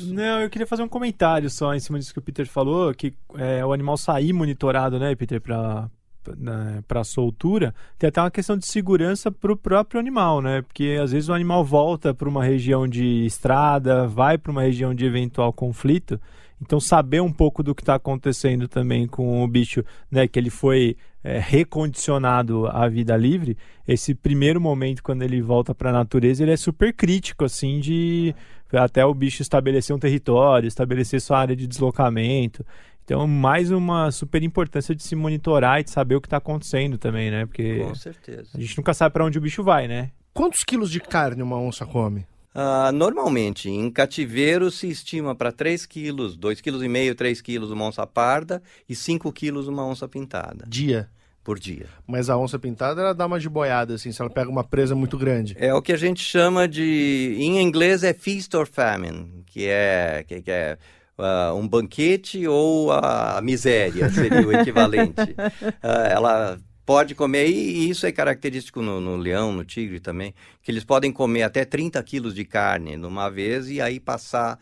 Não, 0.00 0.40
eu 0.40 0.50
queria 0.50 0.66
fazer 0.66 0.82
um 0.82 0.88
comentário 0.88 1.48
só 1.48 1.74
em 1.74 1.80
cima 1.80 1.98
disso 1.98 2.12
que 2.12 2.18
o 2.18 2.22
Peter 2.22 2.46
falou, 2.46 2.92
que 2.92 3.14
é, 3.36 3.64
o 3.64 3.72
animal 3.72 3.96
sair 3.96 4.32
monitorado, 4.32 4.98
né, 4.98 5.14
Peter, 5.14 5.40
para 5.40 5.88
né, 6.36 6.82
para 6.86 7.04
soltura, 7.04 7.74
tem 7.98 8.08
até 8.08 8.20
uma 8.20 8.30
questão 8.30 8.56
de 8.56 8.66
segurança 8.66 9.30
para 9.30 9.52
o 9.52 9.56
próprio 9.56 10.00
animal, 10.00 10.40
né? 10.40 10.62
Porque 10.62 10.98
às 11.02 11.12
vezes 11.12 11.28
o 11.28 11.32
animal 11.32 11.64
volta 11.64 12.14
para 12.14 12.28
uma 12.28 12.44
região 12.44 12.86
de 12.86 13.24
estrada, 13.24 14.06
vai 14.06 14.38
para 14.38 14.52
uma 14.52 14.62
região 14.62 14.94
de 14.94 15.04
eventual 15.04 15.52
conflito. 15.52 16.20
Então, 16.60 16.78
saber 16.78 17.20
um 17.20 17.32
pouco 17.32 17.62
do 17.62 17.74
que 17.74 17.82
está 17.82 17.96
acontecendo 17.96 18.68
também 18.68 19.06
com 19.08 19.42
o 19.42 19.48
bicho, 19.48 19.84
né? 20.10 20.28
Que 20.28 20.38
ele 20.38 20.50
foi 20.50 20.96
é, 21.24 21.38
recondicionado 21.38 22.66
à 22.68 22.88
vida 22.88 23.16
livre. 23.16 23.56
Esse 23.86 24.14
primeiro 24.14 24.60
momento, 24.60 25.02
quando 25.02 25.22
ele 25.22 25.42
volta 25.42 25.74
para 25.74 25.90
a 25.90 25.92
natureza, 25.92 26.42
ele 26.42 26.52
é 26.52 26.56
super 26.56 26.92
crítico, 26.92 27.44
assim, 27.44 27.80
de 27.80 28.34
até 28.72 29.04
o 29.04 29.12
bicho 29.12 29.42
estabelecer 29.42 29.94
um 29.94 29.98
território, 29.98 30.66
estabelecer 30.66 31.20
sua 31.20 31.38
área 31.38 31.54
de 31.54 31.66
deslocamento. 31.66 32.64
Então, 33.04 33.26
mais 33.26 33.70
uma 33.70 34.10
super 34.10 34.42
importância 34.42 34.94
de 34.94 35.02
se 35.02 35.16
monitorar 35.16 35.80
e 35.80 35.84
de 35.84 35.90
saber 35.90 36.14
o 36.14 36.20
que 36.20 36.26
está 36.26 36.36
acontecendo 36.36 36.96
também, 36.96 37.30
né? 37.30 37.46
Porque 37.46 37.78
Com 37.78 37.94
certeza. 37.94 38.50
a 38.54 38.60
gente 38.60 38.76
nunca 38.76 38.94
sabe 38.94 39.12
para 39.12 39.24
onde 39.24 39.38
o 39.38 39.40
bicho 39.40 39.62
vai, 39.62 39.88
né? 39.88 40.10
Quantos 40.32 40.64
quilos 40.64 40.90
de 40.90 41.00
carne 41.00 41.42
uma 41.42 41.58
onça 41.58 41.84
come? 41.84 42.26
Uh, 42.54 42.92
normalmente, 42.92 43.70
em 43.70 43.90
cativeiro 43.90 44.70
se 44.70 44.88
estima 44.88 45.34
para 45.34 45.50
3 45.50 45.84
quilos, 45.86 46.36
2,5 46.36 46.62
kg, 46.62 47.14
3 47.14 47.40
quilos 47.40 47.70
uma 47.70 47.86
onça 47.86 48.06
parda 48.06 48.62
e 48.88 48.94
5 48.94 49.32
quilos 49.32 49.68
uma 49.68 49.84
onça 49.84 50.06
pintada. 50.06 50.64
Dia? 50.68 51.08
Por 51.42 51.58
dia. 51.58 51.86
Mas 52.06 52.30
a 52.30 52.36
onça 52.36 52.58
pintada, 52.58 53.00
ela 53.00 53.14
dá 53.14 53.26
uma 53.26 53.40
de 53.40 53.48
boiada, 53.48 53.94
assim, 53.94 54.12
se 54.12 54.20
ela 54.22 54.30
pega 54.30 54.48
uma 54.48 54.62
presa 54.62 54.94
muito 54.94 55.18
grande. 55.18 55.56
É 55.58 55.74
o 55.74 55.82
que 55.82 55.92
a 55.92 55.96
gente 55.96 56.22
chama 56.22 56.68
de... 56.68 57.34
Em 57.38 57.60
inglês 57.60 58.04
é 58.04 58.14
feast 58.14 58.54
or 58.54 58.66
famine, 58.66 59.42
que 59.46 59.66
é... 59.66 60.24
Que, 60.28 60.40
que 60.40 60.50
é 60.50 60.78
uh, 61.18 61.54
um 61.54 61.66
banquete 61.66 62.46
ou 62.46 62.92
a 62.92 63.40
miséria 63.42 64.08
seria 64.10 64.46
o 64.46 64.52
equivalente. 64.52 65.20
uh, 65.20 65.76
ela 66.10 66.58
pode 66.84 67.14
comer, 67.14 67.48
e 67.48 67.88
isso 67.88 68.06
é 68.06 68.12
característico 68.12 68.82
no, 68.82 69.00
no, 69.00 69.16
leão, 69.16 69.52
no 69.52 69.64
tigre 69.64 70.00
também, 70.00 70.34
que 70.62 70.70
eles 70.70 70.84
podem 70.84 71.12
comer 71.12 71.42
até 71.42 71.64
30 71.64 72.02
quilos 72.02 72.34
de 72.34 72.44
carne 72.44 72.96
numa 72.96 73.30
vez 73.30 73.68
e 73.68 73.80
aí 73.80 74.00
passar 74.00 74.58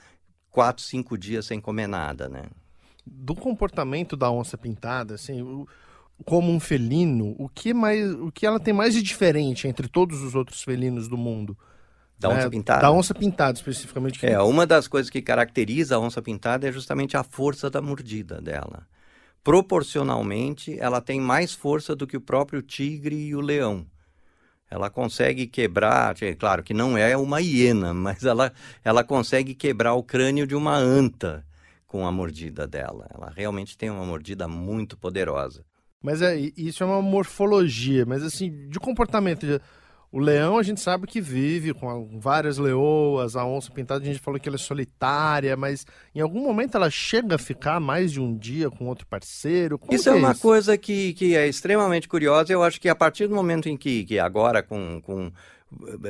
4, 0.51 0.83
5 0.83 1.17
dias 1.17 1.47
sem 1.47 1.61
comer 1.61 1.87
nada, 1.87 2.29
né? 2.29 2.45
Do 3.07 3.35
comportamento 3.35 4.17
da 4.17 4.31
onça 4.31 4.59
pintada, 4.59 5.15
assim, 5.15 5.41
o, 5.43 5.67
como 6.25 6.53
um 6.53 6.61
felino, 6.61 7.35
o 7.39 7.49
que 7.49 7.73
mais, 7.73 8.13
o 8.13 8.31
que 8.31 8.47
ela 8.47 8.61
tem 8.61 8.75
mais 8.75 8.95
de 8.95 9.03
diferente 9.03 9.67
entre 9.67 9.89
todos 9.89 10.23
os 10.23 10.35
outros 10.35 10.63
felinos 10.63 11.09
do 11.09 11.17
mundo? 11.17 11.57
Da 12.21 12.29
onça 12.29 12.47
é, 12.47 12.51
pintada? 12.51 12.83
Da 12.83 12.93
onça 12.93 13.15
pintada, 13.15 13.59
especificamente. 13.59 14.25
É, 14.25 14.39
uma 14.43 14.67
das 14.67 14.87
coisas 14.87 15.09
que 15.09 15.23
caracteriza 15.23 15.97
a 15.97 15.99
onça 15.99 16.21
pintada 16.21 16.69
é 16.69 16.73
justamente 16.73 17.17
a 17.17 17.25
força 17.25 17.71
da 17.71 17.81
mordida 17.81 18.43
dela. 18.43 18.87
Proporcionalmente, 19.43 20.79
ela 20.79 21.01
tem 21.01 21.19
mais 21.19 21.55
força 21.55 21.97
do 21.97 22.07
que 22.07 22.19
o 22.19 22.21
próprio 22.21 22.61
tigre 22.61 23.17
e 23.17 23.35
o 23.35 23.41
leão. 23.41 23.87
Ela 24.71 24.91
consegue 24.91 25.47
quebrar, 25.47 26.15
claro 26.39 26.63
que 26.63 26.75
não 26.75 26.97
é 26.97 27.17
uma 27.17 27.41
hiena, 27.41 27.93
mas 27.95 28.23
ela, 28.23 28.53
ela 28.85 29.03
consegue 29.03 29.55
quebrar 29.55 29.95
o 29.95 30.03
crânio 30.03 30.47
de 30.47 30.55
uma 30.55 30.77
anta 30.77 31.43
com 31.87 32.07
a 32.07 32.13
mordida 32.13 32.67
dela. 32.67 33.09
Ela 33.15 33.33
realmente 33.35 33.79
tem 33.79 33.89
uma 33.89 34.05
mordida 34.05 34.47
muito 34.47 34.97
poderosa. 34.97 35.65
Mas 36.03 36.21
é, 36.21 36.37
isso 36.57 36.83
é 36.83 36.87
uma 36.87 37.01
morfologia, 37.01 38.05
mas 38.05 38.23
assim, 38.23 38.69
de 38.69 38.79
comportamento. 38.79 39.47
De 39.47 39.61
o 40.13 40.19
leão 40.19 40.59
a 40.59 40.63
gente 40.63 40.81
sabe 40.81 41.07
que 41.07 41.21
vive 41.21 41.73
com 41.73 42.19
várias 42.19 42.59
leoas, 42.59 43.37
a 43.37 43.47
onça 43.47 43.71
pintada 43.71 44.03
a 44.03 44.07
gente 44.07 44.19
falou 44.19 44.41
que 44.41 44.49
ela 44.49 44.57
é 44.57 44.59
solitária, 44.59 45.57
mas 45.57 45.87
em 46.13 46.21
algum 46.21 46.43
momento 46.43 46.77
ela 46.77 46.91
chega 46.91 47.37
a 47.37 47.39
ficar 47.39 47.79
mais 47.79 48.11
de 48.11 48.21
um 48.21 48.37
dia 48.37 48.69
com 48.71 48.87
outro 48.87 49.07
parceiro? 49.07 49.79
Como 49.79 49.95
isso 49.95 50.09
é, 50.09 50.13
é 50.13 50.15
uma 50.17 50.33
isso? 50.33 50.43
coisa 50.43 50.77
que, 50.77 51.13
que 51.15 51.37
é 51.37 51.47
extremamente 51.47 52.09
curiosa. 52.09 52.53
Eu 52.53 52.63
acho 52.63 52.81
que 52.81 52.89
a 52.89 52.95
partir 52.95 53.29
do 53.29 53.35
momento 53.37 53.69
em 53.69 53.77
que, 53.77 54.05
que 54.05 54.19
agora 54.19 54.65
com, 54.65 55.01
com 55.01 55.31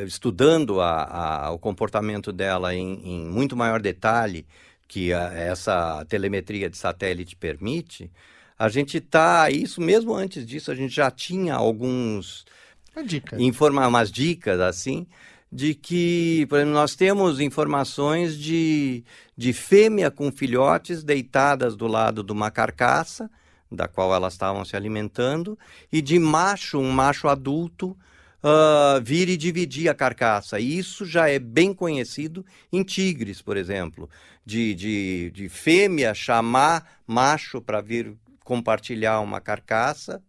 estudando 0.07 0.81
a, 0.81 1.45
a, 1.45 1.51
o 1.51 1.59
comportamento 1.59 2.33
dela 2.33 2.75
em, 2.75 3.01
em, 3.05 3.27
muito 3.27 3.55
maior 3.55 3.83
detalhe 3.83 4.47
que 4.89 5.13
a, 5.13 5.33
essa 5.35 6.05
telemetria 6.07 6.71
de 6.71 6.79
satélite 6.79 7.37
permite, 7.37 8.11
a 8.59 8.69
gente 8.71 8.97
está, 8.97 9.51
isso 9.51 9.81
mesmo 9.81 10.15
antes 10.15 10.47
disso, 10.47 10.71
a 10.71 10.75
gente 10.75 10.95
já 10.95 11.11
tinha 11.11 11.55
alguns 11.55 12.47
uma 12.95 13.05
dica. 13.05 13.41
Informar 13.41 13.89
umas 13.89 14.11
dicas 14.11 14.61
assim 14.61 15.07
de 15.53 15.75
que, 15.75 16.47
por 16.49 16.57
exemplo, 16.57 16.75
nós 16.75 16.95
temos 16.95 17.41
informações 17.41 18.39
de, 18.39 19.03
de 19.37 19.53
fêmea 19.53 20.11
com 20.11 20.31
filhotes 20.31 21.03
deitadas 21.03 21.75
do 21.75 21.89
lado 21.89 22.23
de 22.23 22.31
uma 22.31 22.51
carcaça, 22.51 23.29
da 23.71 23.89
qual 23.89 24.15
elas 24.15 24.35
estavam 24.35 24.65
se 24.65 24.77
alimentando, 24.77 25.59
e 25.93 26.01
de 26.01 26.19
macho, 26.19 26.79
um 26.79 26.93
macho 26.93 27.27
adulto, 27.27 27.97
uh, 28.45 29.03
vir 29.03 29.29
e 29.29 29.37
dividir 29.37 29.89
a 29.89 29.95
carcaça. 29.95 30.61
E 30.61 30.79
isso 30.79 31.05
já 31.05 31.29
é 31.29 31.39
bem 31.39 31.75
conhecido 31.75 32.47
em 32.73 32.85
tigres, 32.85 33.43
por 33.43 33.57
exemplo, 33.57 34.09
de, 34.47 34.75
de, 34.75 35.31
de 35.35 35.49
fêmea 35.49 36.15
chamar 36.15 37.01
macho 37.07 37.61
para 37.61 37.81
vir 37.81 38.15
compartilhar 38.45 39.21
uma 39.21 39.41
carcaça 39.41 40.23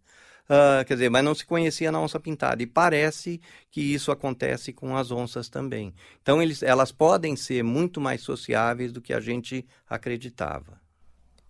Uh, 0.44 0.84
quer 0.84 0.94
dizer, 0.94 1.08
mas 1.08 1.24
não 1.24 1.34
se 1.34 1.46
conhecia 1.46 1.92
na 1.92 2.00
onça 2.00 2.18
pintada. 2.18 2.62
E 2.62 2.66
parece 2.66 3.40
que 3.70 3.80
isso 3.80 4.10
acontece 4.10 4.72
com 4.72 4.96
as 4.96 5.10
onças 5.10 5.48
também. 5.48 5.94
Então, 6.20 6.42
eles, 6.42 6.62
elas 6.62 6.92
podem 6.92 7.36
ser 7.36 7.62
muito 7.62 8.00
mais 8.00 8.22
sociáveis 8.22 8.92
do 8.92 9.00
que 9.00 9.14
a 9.14 9.20
gente 9.20 9.64
acreditava. 9.88 10.80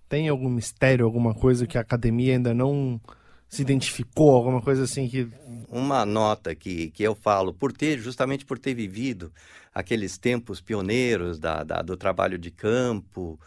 Tem 0.09 0.29
algum 0.29 0.51
mistério, 0.51 1.07
alguma 1.07 1.35
coisa 1.35 1.67
que 1.67 1.79
a 1.79 1.81
academia 1.81 2.35
ainda 2.35 2.53
não 2.53 3.01
se 3.49 3.63
identificou, 3.63 4.31
alguma 4.35 4.63
coisa 4.63 4.85
assim 4.85 5.09
que. 5.09 5.29
Uma 5.69 6.05
nota 6.05 6.55
que, 6.55 6.91
que 6.91 7.03
eu 7.03 7.15
falo, 7.15 7.53
por 7.53 7.73
ter, 7.73 7.99
justamente 7.99 8.45
por 8.45 8.59
ter 8.59 8.75
vivido 8.75 9.33
aqueles 9.75 10.19
tempos 10.19 10.61
pioneiros 10.61 11.39
da, 11.39 11.63
da 11.63 11.81
do 11.81 11.97
trabalho 11.97 12.39
de 12.39 12.51
campo, 12.51 13.41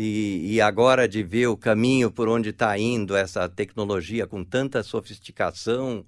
e, 0.00 0.54
e, 0.54 0.60
agora 0.60 1.08
de 1.08 1.24
ver 1.24 1.48
o 1.48 1.56
caminho 1.56 2.08
por 2.08 2.28
onde 2.28 2.50
está 2.50 2.78
indo 2.78 3.16
essa 3.16 3.48
tecnologia 3.48 4.28
com 4.28 4.44
tanta 4.44 4.80
sofisticação, 4.84 6.06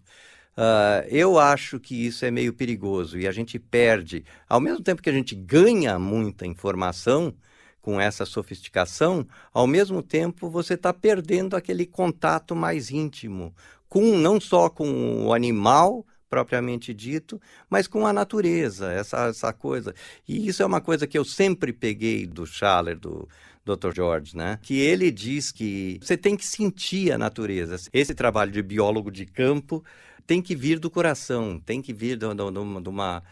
uh, 0.57 1.05
eu 1.09 1.41
acho 1.41 1.81
que 1.81 2.07
isso 2.07 2.25
é 2.25 2.31
meio 2.31 2.55
perigoso 2.55 3.19
e 3.19 3.27
a 3.27 3.33
gente 3.33 3.59
perde, 3.59 4.25
ao 4.49 4.61
mesmo 4.61 4.81
tempo 4.81 5.03
que 5.03 5.11
a 5.11 5.13
gente 5.13 5.35
ganha 5.35 5.99
muita 5.99 6.47
informação 6.47 7.35
com 7.83 8.01
essa 8.01 8.25
sofisticação, 8.25 9.27
ao 9.53 9.67
mesmo 9.67 10.05
tempo 10.05 10.49
você 10.49 10.75
está 10.75 10.95
perdendo 10.95 11.57
aquele 11.57 11.85
contato 11.85 12.55
mais 12.55 12.93
íntimo 12.93 13.53
com 13.89 14.17
não 14.17 14.41
só 14.41 14.71
com 14.71 15.27
o 15.27 15.35
animal 15.35 16.07
propriamente 16.31 16.95
dito, 16.95 17.43
mas 17.69 17.89
com 17.89 18.07
a 18.07 18.13
natureza, 18.13 18.93
essa, 18.93 19.27
essa 19.27 19.53
coisa. 19.53 19.93
E 20.27 20.47
isso 20.47 20.63
é 20.63 20.67
uma 20.67 20.81
coisa 20.81 21.07
que 21.07 21.19
eu 21.19 21.25
sempre 21.25 21.73
peguei 21.73 22.25
do 22.25 22.47
Schaller, 22.47 22.97
do, 22.97 23.29
Dr. 23.65 23.93
George, 23.95 24.37
né? 24.37 24.59
Que 24.63 24.79
ele 24.79 25.11
diz 25.11 25.51
que 25.51 25.99
você 26.01 26.17
tem 26.17 26.37
que 26.37 26.47
sentir 26.47 27.13
a 27.13 27.19
natureza. 27.19 27.77
Esse 27.93 28.15
trabalho 28.15 28.53
de 28.53 28.63
biólogo 28.63 29.11
de 29.11 29.27
campo 29.27 29.85
tem 30.27 30.41
que 30.41 30.55
vir 30.55 30.79
do 30.79 30.89
coração, 30.89 31.59
tem 31.59 31.83
que 31.83 31.93
vir 31.93 32.17
de, 32.17 32.27
uma. 32.27 33.23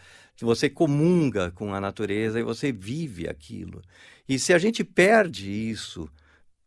Você 0.41 0.69
comunga 0.69 1.51
com 1.51 1.73
a 1.73 1.81
natureza 1.81 2.39
e 2.39 2.43
você 2.43 2.71
vive 2.71 3.27
aquilo. 3.27 3.81
E 4.27 4.37
se 4.37 4.53
a 4.53 4.57
gente 4.57 4.83
perde 4.83 5.49
isso 5.49 6.09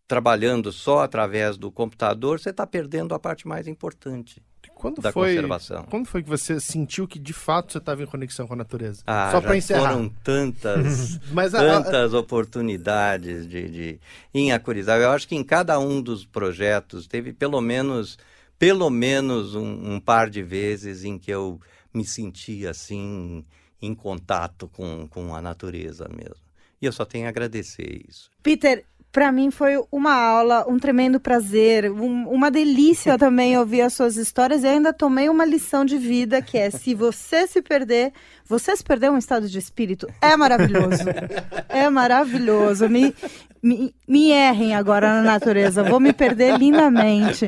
trabalhando 0.06 0.72
só 0.72 1.00
através 1.00 1.56
do 1.56 1.70
computador, 1.70 2.38
você 2.38 2.50
está 2.50 2.66
perdendo 2.66 3.14
a 3.14 3.18
parte 3.18 3.46
mais 3.46 3.66
importante. 3.66 4.42
Quando 4.82 5.00
da 5.00 5.12
foi, 5.12 5.36
conservação. 5.36 5.84
Quando 5.84 6.06
foi 6.06 6.24
que 6.24 6.28
você 6.28 6.58
sentiu 6.58 7.06
que 7.06 7.20
de 7.20 7.32
fato 7.32 7.70
você 7.70 7.78
estava 7.78 8.02
em 8.02 8.06
conexão 8.06 8.48
com 8.48 8.54
a 8.54 8.56
natureza? 8.56 9.00
Ah, 9.06 9.30
Só 9.30 9.40
para 9.40 9.56
encerrar. 9.56 9.92
Foram 9.92 10.08
tantas, 10.08 11.20
Mas, 11.32 11.52
tantas 11.52 12.12
a, 12.12 12.16
a... 12.16 12.20
oportunidades 12.20 13.48
de, 13.48 13.68
de. 13.70 14.00
Eu 14.34 15.10
acho 15.12 15.28
que 15.28 15.36
em 15.36 15.44
cada 15.44 15.78
um 15.78 16.02
dos 16.02 16.26
projetos 16.26 17.06
teve 17.06 17.32
pelo 17.32 17.60
menos 17.60 18.18
pelo 18.58 18.90
menos 18.90 19.54
um, 19.54 19.94
um 19.94 20.00
par 20.00 20.28
de 20.28 20.42
vezes 20.42 21.04
em 21.04 21.16
que 21.16 21.30
eu 21.30 21.60
me 21.94 22.04
senti 22.04 22.66
assim 22.66 23.44
em 23.80 23.94
contato 23.94 24.68
com, 24.68 25.06
com 25.08 25.34
a 25.34 25.40
natureza 25.40 26.08
mesmo. 26.08 26.42
E 26.80 26.86
eu 26.86 26.92
só 26.92 27.04
tenho 27.04 27.26
a 27.26 27.28
agradecer 27.28 28.02
isso. 28.08 28.30
Peter, 28.42 28.84
para 29.12 29.30
mim 29.30 29.50
foi 29.50 29.78
uma 29.92 30.14
aula, 30.14 30.64
um 30.66 30.78
tremendo 30.78 31.20
prazer, 31.20 31.92
um, 31.92 32.26
uma 32.28 32.50
delícia 32.50 33.16
também 33.20 33.56
ouvir 33.58 33.82
as 33.82 33.92
suas 33.92 34.16
histórias. 34.16 34.64
E 34.64 34.66
ainda 34.66 34.92
tomei 34.92 35.28
uma 35.28 35.44
lição 35.44 35.84
de 35.84 35.98
vida 35.98 36.40
que 36.40 36.56
é 36.56 36.70
se 36.70 36.94
você 36.94 37.46
se 37.46 37.60
perder, 37.60 38.12
você 38.46 38.74
se 38.74 38.82
perder 38.82 39.10
um 39.10 39.18
estado 39.18 39.46
de 39.48 39.58
espírito. 39.58 40.08
É 40.20 40.34
maravilhoso, 40.34 41.04
é 41.68 41.90
maravilhoso. 41.90 42.88
Me, 42.88 43.14
me, 43.62 43.94
me 44.08 44.30
errem 44.30 44.74
agora 44.74 45.08
na 45.14 45.22
natureza, 45.22 45.82
vou 45.84 46.00
me 46.00 46.12
perder 46.12 46.58
lindamente. 46.58 47.46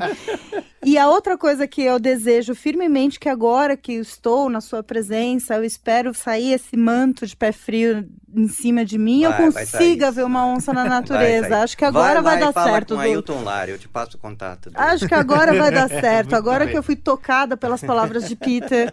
E 0.85 0.99
a 0.99 1.09
outra 1.09 1.39
coisa 1.39 1.67
que 1.67 1.83
eu 1.83 1.99
desejo 1.99 2.55
firmemente 2.55 3.19
que 3.19 3.29
agora 3.29 3.75
que 3.75 3.95
estou 3.95 4.51
na 4.51 4.61
sua 4.61 4.83
presença, 4.83 5.55
eu 5.55 5.65
espero 5.65 6.13
sair 6.13 6.53
esse 6.53 6.77
manto 6.77 7.27
de 7.27 7.35
pé 7.35 7.53
frio 7.53 8.07
em 8.37 8.49
cima 8.49 8.85
de 8.85 8.99
mim, 8.99 9.23
Vai, 9.23 9.47
eu 9.47 9.53
consiga 9.53 10.11
ver 10.11 10.25
uma 10.25 10.47
onça 10.47 10.73
na 10.73 10.85
natureza. 10.85 11.59
Acho 11.63 11.77
que 11.77 11.85
agora 11.85 12.21
vai, 12.21 12.35
vai 12.35 12.41
dar 12.41 12.51
e 12.51 12.53
fala 12.53 12.73
certo. 12.73 12.89
com 12.97 13.01
Du. 13.01 13.07
Ailton 13.07 13.43
Lara, 13.45 13.71
eu 13.71 13.79
te 13.79 13.89
passo 13.89 14.17
o 14.17 14.21
contato. 14.21 14.71
dele. 14.71 14.85
Acho 14.85 15.07
que 15.07 15.15
agora 15.15 15.55
vai 15.55 15.71
dar 15.71 15.89
certo. 15.89 16.35
Agora 16.35 16.65
bem. 16.65 16.73
que 16.73 16.79
eu 16.79 16.83
fui 16.83 16.97
tocada 16.97 17.57
pelas 17.57 17.81
palavras 17.81 18.29
de 18.29 18.37
Peter, 18.37 18.93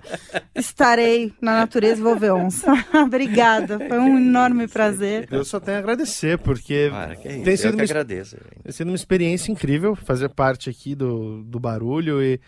estarei 0.56 1.34
na 1.42 1.58
natureza 1.60 2.00
e 2.00 2.04
vou 2.04 2.16
ver 2.16 2.32
onça. 2.32 2.72
Obrigada, 3.04 3.80
foi 3.80 4.00
um 4.00 4.18
enorme 4.18 4.68
prazer. 4.68 5.28
Eu 5.32 5.44
só 5.44 5.60
tenho 5.60 5.78
a 5.78 5.80
agradecer, 5.80 6.38
porque 6.38 6.92
Cara, 7.16 7.22
que 7.22 7.28
isso, 7.28 7.44
tem 7.44 7.54
eu 7.54 7.58
sido 7.58 7.70
que 7.72 7.76
uma 7.78 7.84
agradeço. 7.84 8.38
Tem 8.64 8.72
sido 8.72 8.88
uma 8.88 8.96
experiência 8.96 9.52
incrível 9.52 9.96
fazer 9.96 10.30
parte 10.30 10.70
aqui 10.70 10.96
do, 10.96 11.44
do 11.44 11.60
barulho 11.60 12.22
e 12.22 12.40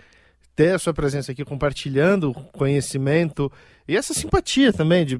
ter 0.56 0.74
a 0.74 0.80
sua 0.80 0.94
presença 0.94 1.32
aqui 1.32 1.44
compartilhando 1.44 2.34
conhecimento 2.52 3.52
e 3.88 3.98
essa 3.98 4.14
simpatia 4.14 4.72
também, 4.72 5.06
de 5.06 5.20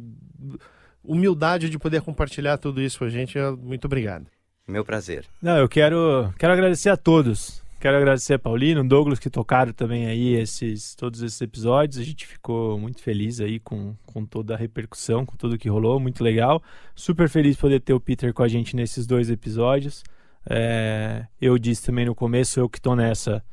humildade 1.04 1.70
de 1.70 1.78
poder 1.78 2.02
compartilhar 2.02 2.58
tudo 2.58 2.82
isso 2.82 3.00
com 3.00 3.06
a 3.06 3.10
gente. 3.10 3.38
Muito 3.62 3.86
obrigado. 3.86 4.28
Meu 4.68 4.86
prazer. 4.86 5.26
Não, 5.42 5.58
eu 5.58 5.68
quero, 5.68 6.34
quero 6.38 6.54
agradecer 6.54 6.90
a 6.90 6.98
todos. 6.98 7.63
Quero 7.84 7.98
agradecer 7.98 8.36
a 8.36 8.40
Paulino, 8.40 8.82
Douglas, 8.82 9.20
que 9.20 9.30
tocaram 9.30 9.74
também 9.74 10.06
aí 10.06 10.36
esses, 10.36 10.96
todos 10.96 11.22
esses 11.22 11.42
episódios. 11.42 11.98
A 11.98 12.04
gente 12.06 12.26
ficou 12.26 12.80
muito 12.80 13.02
feliz 13.04 13.42
aí 13.42 13.60
com, 13.60 13.94
com 14.06 14.26
toda 14.26 14.54
a 14.54 14.58
repercussão, 14.58 15.26
com 15.26 15.36
tudo 15.36 15.58
que 15.58 15.68
rolou, 15.68 16.00
muito 16.00 16.24
legal. 16.24 16.64
Super 16.96 17.28
feliz 17.28 17.58
poder 17.58 17.82
ter 17.82 17.94
o 17.94 18.00
Peter 18.00 18.34
com 18.34 18.42
a 18.42 18.48
gente 18.48 18.74
nesses 18.74 19.06
dois 19.06 19.30
episódios. 19.30 20.02
É, 20.50 21.28
eu 21.42 21.58
disse 21.58 21.86
também 21.86 22.06
no 22.06 22.16
começo, 22.16 22.58
eu 22.58 22.70
que 22.70 22.78
estou 22.78 22.96
nessa 22.96 23.44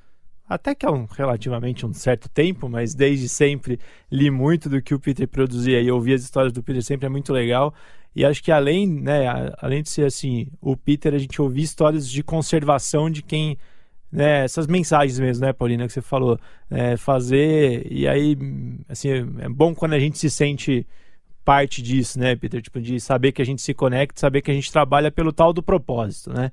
até 0.48 0.76
que 0.76 0.86
há 0.86 0.92
um, 0.92 1.06
relativamente 1.06 1.84
um 1.84 1.92
certo 1.92 2.28
tempo, 2.28 2.68
mas 2.68 2.94
desde 2.94 3.28
sempre 3.28 3.80
li 4.12 4.30
muito 4.30 4.68
do 4.68 4.80
que 4.80 4.94
o 4.94 5.00
Peter 5.00 5.26
produzia 5.26 5.80
e 5.80 5.90
ouvir 5.90 6.14
as 6.14 6.22
histórias 6.22 6.52
do 6.52 6.62
Peter 6.62 6.84
sempre 6.84 7.06
é 7.06 7.08
muito 7.08 7.32
legal. 7.32 7.74
E 8.14 8.24
acho 8.24 8.42
que 8.42 8.52
além, 8.52 8.86
né, 8.88 9.26
além 9.58 9.82
de 9.82 9.90
ser 9.90 10.04
assim, 10.04 10.46
o 10.60 10.76
Peter, 10.76 11.14
a 11.14 11.18
gente 11.18 11.42
ouvir 11.42 11.62
histórias 11.62 12.08
de 12.08 12.22
conservação 12.22 13.10
de 13.10 13.22
quem, 13.22 13.58
né, 14.12 14.44
essas 14.44 14.66
mensagens 14.66 15.18
mesmo, 15.18 15.44
né, 15.44 15.52
Paulina, 15.52 15.86
que 15.86 15.92
você 15.92 16.02
falou, 16.02 16.38
é, 16.70 16.96
fazer, 16.96 17.86
e 17.90 18.08
aí, 18.08 18.36
assim, 18.88 19.08
é 19.38 19.48
bom 19.48 19.74
quando 19.74 19.92
a 19.92 19.98
gente 19.98 20.18
se 20.18 20.28
sente 20.28 20.86
parte 21.44 21.82
disso, 21.82 22.18
né, 22.18 22.34
Peter, 22.36 22.60
tipo, 22.60 22.80
de 22.80 23.00
saber 23.00 23.32
que 23.32 23.40
a 23.40 23.44
gente 23.44 23.62
se 23.62 23.72
conecta, 23.72 24.20
saber 24.20 24.42
que 24.42 24.50
a 24.50 24.54
gente 24.54 24.70
trabalha 24.70 25.10
pelo 25.10 25.32
tal 25.32 25.52
do 25.52 25.62
propósito, 25.62 26.32
né, 26.32 26.50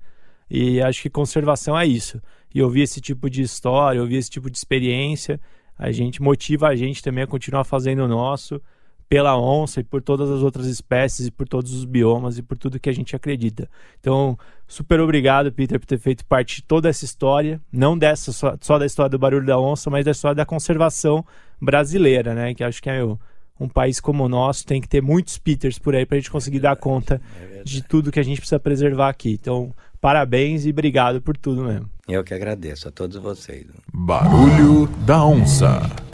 e 0.50 0.82
acho 0.82 1.02
que 1.02 1.10
conservação 1.10 1.78
é 1.78 1.86
isso. 1.86 2.22
E 2.54 2.62
ouvir 2.62 2.82
esse 2.82 3.02
tipo 3.02 3.30
de 3.30 3.42
história, 3.42 4.02
ouvir 4.02 4.16
esse 4.16 4.30
tipo 4.30 4.50
de 4.50 4.58
experiência, 4.58 5.40
a 5.78 5.92
gente 5.92 6.22
motiva 6.22 6.70
a 6.70 6.76
gente 6.76 7.04
também 7.04 7.24
a 7.24 7.28
continuar 7.28 7.64
fazendo 7.64 8.04
o 8.04 8.08
nosso 8.08 8.62
pela 9.10 9.40
onça 9.40 9.80
e 9.80 9.84
por 9.84 10.02
todas 10.02 10.30
as 10.30 10.42
outras 10.42 10.68
espécies 10.68 11.28
e 11.28 11.32
por 11.32 11.48
todos 11.48 11.74
os 11.74 11.86
biomas 11.86 12.38
e 12.38 12.44
por 12.44 12.58
tudo 12.58 12.80
que 12.80 12.90
a 12.90 12.94
gente 12.94 13.16
acredita. 13.16 13.70
Então, 14.00 14.38
super 14.68 15.00
obrigado, 15.00 15.52
Peter, 15.52 15.80
por 15.80 15.86
ter 15.86 15.98
feito 15.98 16.26
parte 16.26 16.58
de 16.58 16.64
toda 16.64 16.90
essa 16.90 17.06
história, 17.06 17.62
não 17.72 17.98
dessa 17.98 18.32
só, 18.32 18.56
só 18.60 18.78
da 18.78 18.86
história 18.86 19.10
do 19.10 19.20
barulho 19.20 19.46
da 19.46 19.60
onça, 19.60 19.90
mas 19.90 20.04
da 20.04 20.12
história 20.12 20.36
da 20.36 20.46
conservação 20.46 21.26
brasileira, 21.62 22.34
né? 22.34 22.54
Que 22.54 22.64
acho 22.64 22.82
que 22.82 22.90
é 22.90 23.02
um 23.60 23.70
país 23.70 24.00
como 24.00 24.26
o 24.26 24.30
nosso 24.30 24.66
tem 24.66 24.82
que 24.82 24.88
ter 24.88 25.02
muitos 25.02 25.38
Peters 25.38 25.80
por 25.80 25.96
aí 25.96 26.06
para 26.06 26.18
a 26.18 26.20
gente 26.20 26.30
conseguir 26.30 26.60
dar 26.60 26.76
conta 26.76 27.22
de 27.64 27.82
tudo 27.82 28.12
que 28.12 28.20
a 28.20 28.24
gente 28.24 28.40
precisa 28.40 28.60
preservar 28.60 29.10
aqui. 29.10 29.32
Então, 29.32 29.74
parabéns 30.02 30.66
e 30.66 30.70
obrigado 30.70 31.22
por 31.22 31.38
tudo 31.38 31.64
mesmo. 31.64 31.90
Eu 32.08 32.24
que 32.24 32.34
agradeço 32.34 32.88
a 32.88 32.92
todos 32.92 33.18
vocês. 33.18 33.66
Barulho 33.94 34.88
da 35.06 35.26
onça. 35.26 36.07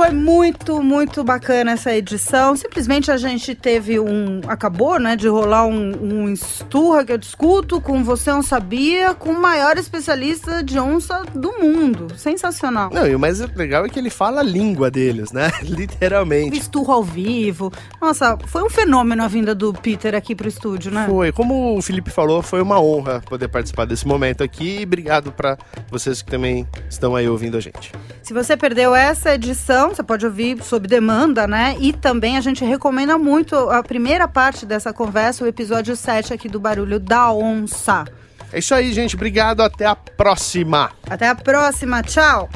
Foi 0.00 0.12
muito, 0.12 0.82
muito 0.82 1.22
bacana 1.22 1.72
essa 1.72 1.94
edição. 1.94 2.56
Simplesmente 2.56 3.10
a 3.10 3.18
gente 3.18 3.54
teve 3.54 4.00
um. 4.00 4.40
Acabou, 4.48 4.98
né, 4.98 5.14
de 5.14 5.28
rolar 5.28 5.66
um, 5.66 5.92
um 6.02 6.32
esturra 6.32 7.04
que 7.04 7.12
eu 7.12 7.18
discuto 7.18 7.82
com 7.82 8.02
Você 8.02 8.30
Não 8.30 8.42
Sabia, 8.42 9.12
com 9.12 9.28
o 9.28 9.38
maior 9.38 9.76
especialista 9.76 10.64
de 10.64 10.78
onça 10.78 11.22
do 11.34 11.52
mundo. 11.60 12.06
Sensacional. 12.16 12.88
Não, 12.90 13.06
e 13.06 13.14
o 13.14 13.18
mais 13.18 13.40
legal 13.54 13.84
é 13.84 13.90
que 13.90 13.98
ele 13.98 14.08
fala 14.08 14.40
a 14.40 14.42
língua 14.42 14.90
deles, 14.90 15.32
né? 15.32 15.52
Literalmente. 15.62 16.58
Esturro 16.58 16.94
ao 16.94 17.04
vivo. 17.04 17.70
Nossa, 18.00 18.38
foi 18.46 18.62
um 18.62 18.70
fenômeno 18.70 19.22
a 19.22 19.28
vinda 19.28 19.54
do 19.54 19.70
Peter 19.70 20.14
aqui 20.14 20.34
pro 20.34 20.48
estúdio, 20.48 20.90
né? 20.90 21.04
Foi, 21.06 21.30
como 21.30 21.76
o 21.76 21.82
Felipe 21.82 22.10
falou, 22.10 22.40
foi 22.40 22.62
uma 22.62 22.80
honra 22.80 23.20
poder 23.20 23.48
participar 23.48 23.84
desse 23.84 24.08
momento 24.08 24.42
aqui. 24.42 24.78
E 24.80 24.84
obrigado 24.84 25.30
para 25.30 25.58
vocês 25.90 26.22
que 26.22 26.30
também 26.30 26.66
estão 26.88 27.14
aí 27.14 27.28
ouvindo 27.28 27.58
a 27.58 27.60
gente. 27.60 27.92
Se 28.22 28.32
você 28.32 28.56
perdeu 28.56 28.94
essa 28.94 29.34
edição, 29.34 29.89
você 29.94 30.02
pode 30.02 30.24
ouvir 30.24 30.62
sob 30.62 30.86
demanda, 30.86 31.46
né? 31.46 31.76
E 31.78 31.92
também 31.92 32.36
a 32.36 32.40
gente 32.40 32.64
recomenda 32.64 33.18
muito 33.18 33.54
a 33.54 33.82
primeira 33.82 34.26
parte 34.26 34.64
dessa 34.64 34.92
conversa, 34.92 35.44
o 35.44 35.46
episódio 35.46 35.94
7 35.96 36.32
aqui 36.32 36.48
do 36.48 36.58
Barulho 36.60 36.98
da 36.98 37.32
Onça. 37.32 38.04
É 38.52 38.58
isso 38.58 38.74
aí, 38.74 38.92
gente. 38.92 39.14
Obrigado. 39.14 39.62
Até 39.62 39.86
a 39.86 39.94
próxima. 39.94 40.90
Até 41.08 41.28
a 41.28 41.34
próxima, 41.34 42.02
tchau! 42.02 42.48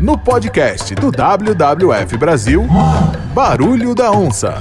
No 0.00 0.16
podcast 0.18 0.94
do 0.94 1.10
WWF 1.10 2.16
Brasil, 2.16 2.66
Barulho 3.34 3.94
da 3.94 4.10
Onça. 4.10 4.54